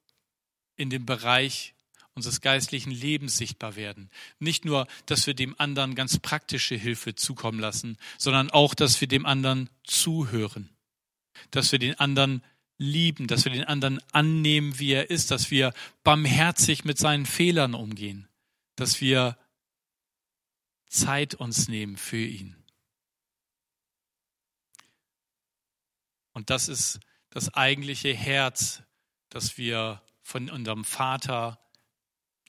in 0.75 0.91
dem 0.91 1.07
Bereich 1.07 1.76
unseres 2.17 2.41
geistlichen 2.41 2.91
Lebens 2.91 3.37
sichtbar 3.37 3.77
werden. 3.77 4.11
Nicht 4.39 4.65
nur, 4.65 4.89
dass 5.07 5.27
wir 5.27 5.35
dem 5.35 5.55
anderen 5.59 5.95
ganz 5.95 6.19
praktische 6.19 6.75
Hilfe 6.75 7.15
zukommen 7.15 7.61
lassen, 7.61 7.97
sondern 8.19 8.51
auch, 8.51 8.75
dass 8.75 9.01
wir 9.01 9.09
dem 9.09 9.27
anderen 9.27 9.71
zuhören, 9.85 10.71
dass 11.51 11.71
wir 11.71 11.79
den 11.79 11.95
anderen 12.01 12.43
lieben, 12.79 13.27
dass 13.27 13.45
wir 13.45 13.53
den 13.53 13.65
anderen 13.65 14.01
annehmen, 14.13 14.79
wie 14.79 14.93
er 14.93 15.11
ist, 15.11 15.31
dass 15.31 15.51
wir 15.51 15.73
barmherzig 16.03 16.85
mit 16.85 16.99
seinen 16.99 17.27
Fehlern 17.27 17.75
umgehen, 17.75 18.29
dass 18.75 19.01
wir 19.01 19.39
Zeit 20.89 21.35
uns 21.35 21.69
nehmen 21.69 21.97
für 21.97 22.25
ihn. 22.25 22.57
Und 26.33 26.51
das 26.51 26.69
ist 26.69 26.99
das 27.31 27.55
eigentliche 27.55 28.13
Herz 28.13 28.83
das 29.37 29.59
wir 29.59 30.03
von 30.23 30.51
unserem 30.51 30.85
Vater 30.85 31.59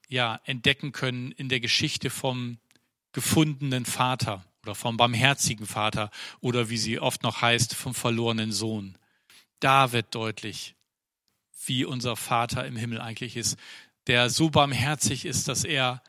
ja 0.08 0.40
entdecken 0.46 0.92
können 0.92 1.32
in 1.32 1.50
der 1.50 1.60
Geschichte 1.60 2.10
vom 2.10 2.58
gefundenen 3.12 3.86
Vater 3.86 4.46
oder 4.64 4.76
vom 4.76 4.98
barmherzigen 4.98 5.66
Vater 5.66 6.12
oder 6.40 6.70
wie 6.70 6.78
sie 6.78 7.00
oft 7.00 7.24
noch 7.24 7.42
heißt, 7.42 7.74
vom 7.76 7.94
verlorenen 7.94 8.52
Sohn. 8.52 8.98
Da 9.60 9.92
wird 9.92 10.14
deutlich, 10.14 10.76
wie 11.66 11.86
unser 11.86 12.16
Vater 12.16 12.66
im 12.66 12.76
Himmel 12.76 13.02
eigentlich 13.02 13.38
ist, 13.38 13.58
der 14.08 14.30
so 14.30 14.50
barmherzig 14.50 15.26
ist, 15.26 15.48
dass 15.48 15.64
er 15.64 16.02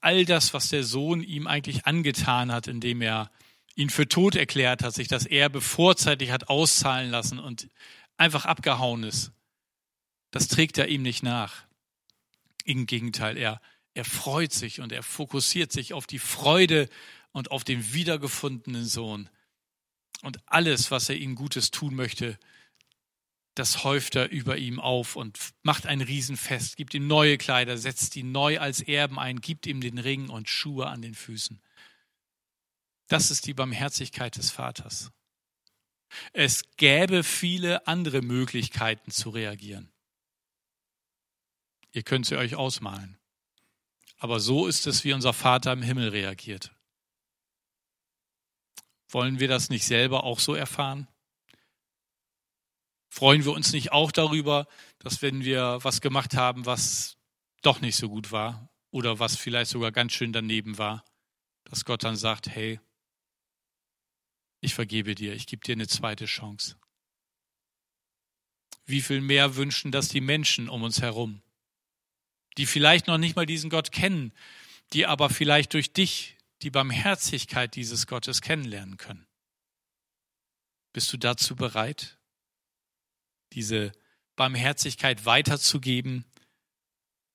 all 0.00 0.24
das, 0.24 0.54
was 0.54 0.68
der 0.68 0.84
Sohn 0.84 1.22
ihm 1.22 1.46
eigentlich 1.46 1.86
angetan 1.86 2.52
hat, 2.52 2.68
indem 2.68 3.02
er 3.02 3.30
ihn 3.74 3.90
für 3.90 4.08
tot 4.08 4.34
erklärt 4.34 4.82
hat, 4.82 4.94
sich 4.94 5.08
das 5.08 5.26
Erbe 5.26 5.60
vorzeitig 5.60 6.30
hat 6.30 6.48
auszahlen 6.48 7.10
lassen 7.10 7.38
und 7.38 7.68
einfach 8.16 8.44
abgehauen 8.44 9.04
ist, 9.04 9.32
das 10.30 10.48
trägt 10.48 10.78
er 10.78 10.88
ihm 10.88 11.02
nicht 11.02 11.22
nach. 11.22 11.64
Im 12.64 12.86
Gegenteil, 12.86 13.36
er, 13.36 13.60
er 13.94 14.04
freut 14.04 14.52
sich 14.52 14.80
und 14.80 14.92
er 14.92 15.02
fokussiert 15.02 15.72
sich 15.72 15.92
auf 15.92 16.06
die 16.06 16.18
Freude 16.18 16.88
und 17.32 17.50
auf 17.50 17.64
den 17.64 17.92
wiedergefundenen 17.92 18.84
Sohn. 18.84 19.28
Und 20.22 20.38
alles, 20.46 20.90
was 20.90 21.08
er 21.08 21.16
ihm 21.16 21.34
Gutes 21.34 21.70
tun 21.70 21.94
möchte, 21.94 22.38
das 23.54 23.84
häuft 23.84 24.16
er 24.16 24.30
über 24.30 24.56
ihm 24.56 24.78
auf 24.78 25.16
und 25.16 25.38
macht 25.62 25.86
ein 25.86 26.00
Riesenfest, 26.00 26.76
gibt 26.76 26.94
ihm 26.94 27.06
neue 27.06 27.36
Kleider, 27.36 27.76
setzt 27.76 28.16
ihn 28.16 28.32
neu 28.32 28.58
als 28.58 28.80
Erben 28.80 29.18
ein, 29.18 29.40
gibt 29.40 29.66
ihm 29.66 29.80
den 29.80 29.98
Ring 29.98 30.28
und 30.28 30.48
Schuhe 30.48 30.86
an 30.86 31.02
den 31.02 31.14
Füßen. 31.14 31.60
Das 33.08 33.30
ist 33.30 33.46
die 33.46 33.54
Barmherzigkeit 33.54 34.36
des 34.36 34.50
Vaters. 34.50 35.10
Es 36.32 36.62
gäbe 36.76 37.24
viele 37.24 37.86
andere 37.86 38.22
Möglichkeiten 38.22 39.10
zu 39.10 39.30
reagieren. 39.30 39.89
Ihr 41.92 42.02
könnt 42.02 42.26
sie 42.26 42.36
euch 42.36 42.54
ausmalen. 42.54 43.18
Aber 44.18 44.38
so 44.38 44.66
ist 44.66 44.86
es, 44.86 45.04
wie 45.04 45.12
unser 45.12 45.32
Vater 45.32 45.72
im 45.72 45.82
Himmel 45.82 46.10
reagiert. 46.10 46.72
Wollen 49.08 49.40
wir 49.40 49.48
das 49.48 49.70
nicht 49.70 49.84
selber 49.84 50.24
auch 50.24 50.38
so 50.38 50.54
erfahren? 50.54 51.08
Freuen 53.08 53.44
wir 53.44 53.52
uns 53.52 53.72
nicht 53.72 53.90
auch 53.92 54.12
darüber, 54.12 54.68
dass 55.00 55.20
wenn 55.20 55.42
wir 55.42 55.78
was 55.82 56.00
gemacht 56.00 56.34
haben, 56.34 56.64
was 56.64 57.16
doch 57.62 57.80
nicht 57.80 57.96
so 57.96 58.08
gut 58.08 58.30
war 58.30 58.70
oder 58.90 59.18
was 59.18 59.36
vielleicht 59.36 59.70
sogar 59.70 59.90
ganz 59.90 60.12
schön 60.12 60.32
daneben 60.32 60.78
war, 60.78 61.04
dass 61.64 61.84
Gott 61.84 62.04
dann 62.04 62.16
sagt, 62.16 62.48
hey, 62.48 62.78
ich 64.60 64.74
vergebe 64.74 65.14
dir, 65.14 65.34
ich 65.34 65.46
gebe 65.46 65.64
dir 65.64 65.72
eine 65.72 65.88
zweite 65.88 66.26
Chance. 66.26 66.76
Wie 68.84 69.00
viel 69.00 69.20
mehr 69.20 69.56
wünschen 69.56 69.90
das 69.90 70.08
die 70.08 70.20
Menschen 70.20 70.68
um 70.68 70.82
uns 70.82 71.00
herum, 71.00 71.42
die 72.60 72.66
vielleicht 72.66 73.06
noch 73.06 73.16
nicht 73.16 73.36
mal 73.36 73.46
diesen 73.46 73.70
Gott 73.70 73.90
kennen, 73.90 74.32
die 74.92 75.06
aber 75.06 75.30
vielleicht 75.30 75.72
durch 75.72 75.94
dich 75.94 76.36
die 76.60 76.68
Barmherzigkeit 76.68 77.74
dieses 77.74 78.06
Gottes 78.06 78.42
kennenlernen 78.42 78.98
können. 78.98 79.26
Bist 80.92 81.10
du 81.10 81.16
dazu 81.16 81.56
bereit, 81.56 82.18
diese 83.54 83.92
Barmherzigkeit 84.36 85.24
weiterzugeben 85.24 86.26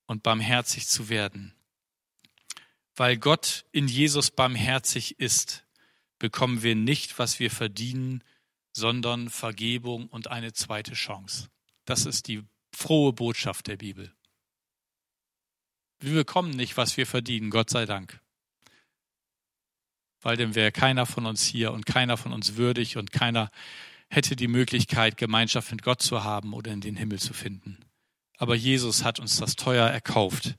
und 0.05 0.21
barmherzig 0.21 0.85
zu 0.85 1.09
werden? 1.09 1.55
Weil 2.95 3.17
Gott 3.17 3.65
in 3.71 3.87
Jesus 3.87 4.29
barmherzig 4.29 5.19
ist, 5.19 5.65
bekommen 6.19 6.61
wir 6.61 6.75
nicht, 6.75 7.17
was 7.17 7.39
wir 7.39 7.49
verdienen, 7.49 8.23
sondern 8.73 9.31
Vergebung 9.31 10.05
und 10.05 10.27
eine 10.27 10.53
zweite 10.53 10.93
Chance. 10.93 11.49
Das 11.85 12.05
ist 12.05 12.27
die 12.27 12.43
frohe 12.71 13.11
Botschaft 13.11 13.65
der 13.65 13.77
Bibel. 13.77 14.14
Wir 15.99 16.13
bekommen 16.13 16.51
nicht, 16.51 16.77
was 16.77 16.97
wir 16.97 17.07
verdienen, 17.07 17.49
Gott 17.49 17.69
sei 17.69 17.85
Dank. 17.85 18.19
Weil 20.21 20.37
dann 20.37 20.55
wäre 20.55 20.71
keiner 20.71 21.05
von 21.05 21.25
uns 21.25 21.43
hier 21.43 21.71
und 21.71 21.85
keiner 21.85 22.17
von 22.17 22.33
uns 22.33 22.55
würdig 22.55 22.97
und 22.97 23.11
keiner 23.11 23.51
hätte 24.09 24.35
die 24.35 24.47
Möglichkeit, 24.47 25.17
Gemeinschaft 25.17 25.71
mit 25.71 25.83
Gott 25.83 26.01
zu 26.01 26.23
haben 26.23 26.53
oder 26.53 26.71
in 26.71 26.81
den 26.81 26.95
Himmel 26.95 27.19
zu 27.19 27.33
finden. 27.33 27.85
Aber 28.37 28.55
Jesus 28.55 29.03
hat 29.03 29.19
uns 29.19 29.37
das 29.37 29.55
teuer 29.55 29.87
erkauft, 29.87 30.57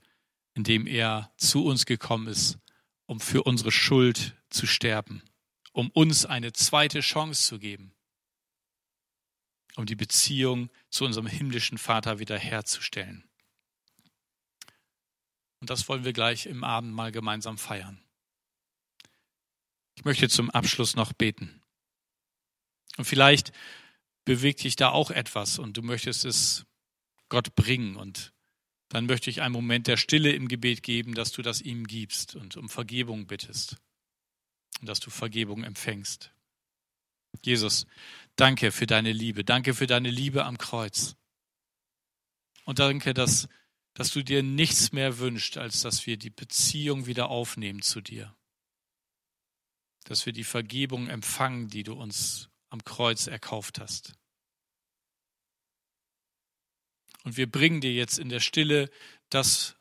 indem 0.55 0.87
er 0.87 1.31
zu 1.37 1.65
uns 1.65 1.85
gekommen 1.85 2.29
ist, 2.29 2.59
um 3.05 3.21
für 3.21 3.43
unsere 3.43 3.71
Schuld 3.71 4.37
zu 4.51 4.67
sterben, 4.67 5.23
um 5.73 5.91
uns 5.91 6.25
eine 6.25 6.53
zweite 6.53 7.01
Chance 7.01 7.43
zu 7.43 7.59
geben, 7.59 7.93
um 9.77 9.85
die 9.85 9.95
Beziehung 9.95 10.71
zu 10.89 11.05
unserem 11.05 11.27
himmlischen 11.27 11.77
Vater 11.77 12.19
wiederherzustellen. 12.19 13.26
Und 15.61 15.71
das 15.71 15.89
wollen 15.89 16.05
wir 16.05 16.13
gleich 16.13 16.47
im 16.47 16.65
Abend 16.65 16.93
mal 16.93 17.13
gemeinsam 17.13 17.59
feiern. 17.59 18.01
Ich 19.97 20.05
möchte 20.05 20.29
zum 20.29 20.51
Abschluss 20.51 20.95
noch 20.95 21.13
beten. 21.13 21.63
Und 22.97 23.05
vielleicht 23.05 23.53
bewegt 24.25 24.63
dich 24.65 24.77
da 24.77 24.91
auch 24.91 25.11
etwas 25.11 25.59
und 25.59 25.77
du 25.77 25.83
möchtest 25.83 26.25
es 26.25 26.67
Gott 27.29 27.55
bringen. 27.55 27.97
Und 27.97 28.33
dann 28.89 29.07
möchte 29.07 29.31
ich 29.31 29.43
einen 29.43 29.53
Moment 29.53 29.87
der 29.87 29.97
Stille 29.97 30.33
im 30.33 30.49
Gebet 30.49 30.83
geben, 30.83 31.15
dass 31.15 31.33
du 31.33 31.43
das 31.43 31.61
ihm 31.61 31.87
gibst 31.87 32.37
und 32.37 32.57
um 32.57 32.69
Vergebung 32.69 33.27
bittest 33.27 33.77
und 34.81 34.89
dass 34.89 35.01
du 35.01 35.11
Vergebung 35.11 35.65
empfängst. 35.65 36.33
Jesus, 37.43 37.87
danke 38.37 38.73
für 38.73 38.87
deine 38.87 39.13
Liebe. 39.13 39.45
Danke 39.45 39.75
für 39.75 39.87
deine 39.87 40.11
Liebe 40.11 40.45
am 40.45 40.59
Kreuz. 40.59 41.17
Und 42.65 42.79
danke, 42.79 43.15
dass 43.15 43.49
dass 43.97 44.11
du 44.11 44.23
dir 44.23 44.43
nichts 44.43 44.93
mehr 44.93 45.19
wünschst, 45.19 45.57
als 45.57 45.81
dass 45.81 46.07
wir 46.07 46.19
die 46.19 46.29
Beziehung 46.29 47.07
wieder 47.07 47.31
aufnehmen 47.31 47.81
zu 47.81 48.03
dir. 48.03 48.37
Dass 50.05 50.27
wir 50.27 50.35
die 50.35 50.45
Vergebung 50.45 51.09
empfangen, 51.09 51.69
die 51.69 51.83
du 51.83 51.95
uns 51.95 52.51
am 52.69 52.85
Kreuz 52.85 53.27
erkauft 53.27 53.81
hast. 53.81 54.13
Und 57.25 57.39
wir 57.39 57.51
bringen 57.51 57.81
dir 57.81 57.95
jetzt 57.95 58.19
in 58.19 58.29
der 58.29 58.41
Stille 58.41 58.91
das, 59.31 59.77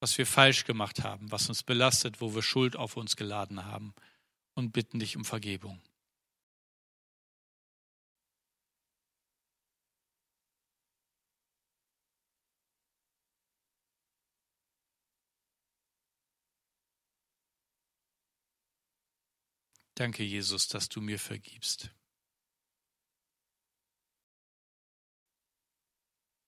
was 0.00 0.16
wir 0.16 0.26
falsch 0.26 0.64
gemacht 0.64 1.04
haben, 1.04 1.30
was 1.30 1.50
uns 1.50 1.62
belastet, 1.62 2.22
wo 2.22 2.34
wir 2.34 2.42
Schuld 2.42 2.76
auf 2.76 2.96
uns 2.96 3.14
geladen 3.14 3.66
haben 3.66 3.94
und 4.54 4.72
bitten 4.72 5.00
dich 5.00 5.18
um 5.18 5.26
Vergebung. 5.26 5.82
Danke, 19.94 20.22
Jesus, 20.22 20.68
dass 20.68 20.88
du 20.88 21.00
mir 21.00 21.18
vergibst. 21.18 21.90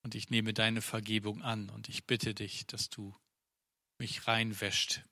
Und 0.03 0.15
ich 0.15 0.31
nehme 0.31 0.53
deine 0.53 0.83
Vergebung 0.83 1.43
an 1.43 1.71
und 1.71 1.89
ich 1.89 2.05
bitte 2.05 2.35
dich, 2.35 2.67
dass 2.67 2.91
du 2.91 3.17
mich 3.99 4.27
reinwäscht. 4.27 5.03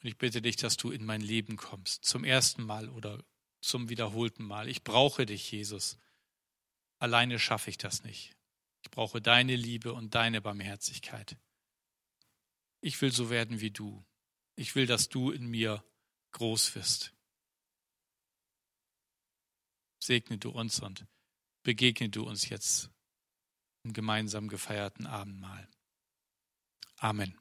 Und 0.00 0.08
ich 0.08 0.18
bitte 0.18 0.40
dich, 0.42 0.56
dass 0.56 0.76
du 0.76 0.90
in 0.90 1.04
mein 1.04 1.20
Leben 1.20 1.56
kommst, 1.56 2.04
zum 2.04 2.24
ersten 2.24 2.62
Mal 2.64 2.88
oder 2.88 3.22
zum 3.60 3.88
wiederholten 3.88 4.44
Mal. 4.44 4.68
Ich 4.68 4.82
brauche 4.82 5.26
dich, 5.26 5.50
Jesus. 5.50 5.98
Alleine 6.98 7.38
schaffe 7.38 7.70
ich 7.70 7.78
das 7.78 8.04
nicht. 8.04 8.36
Ich 8.82 8.90
brauche 8.90 9.20
deine 9.20 9.56
Liebe 9.56 9.92
und 9.92 10.14
deine 10.14 10.40
Barmherzigkeit. 10.40 11.36
Ich 12.82 13.00
will 13.02 13.12
so 13.12 13.28
werden 13.28 13.60
wie 13.60 13.70
du. 13.70 14.04
Ich 14.60 14.74
will, 14.74 14.84
dass 14.84 15.08
du 15.08 15.30
in 15.30 15.46
mir 15.46 15.82
groß 16.32 16.74
wirst. 16.74 17.14
Segne 19.98 20.36
du 20.36 20.50
uns 20.50 20.80
und 20.80 21.06
begegne 21.62 22.10
du 22.10 22.24
uns 22.24 22.50
jetzt 22.50 22.90
im 23.84 23.94
gemeinsam 23.94 24.48
gefeierten 24.48 25.06
Abendmahl. 25.06 25.66
Amen. 26.98 27.40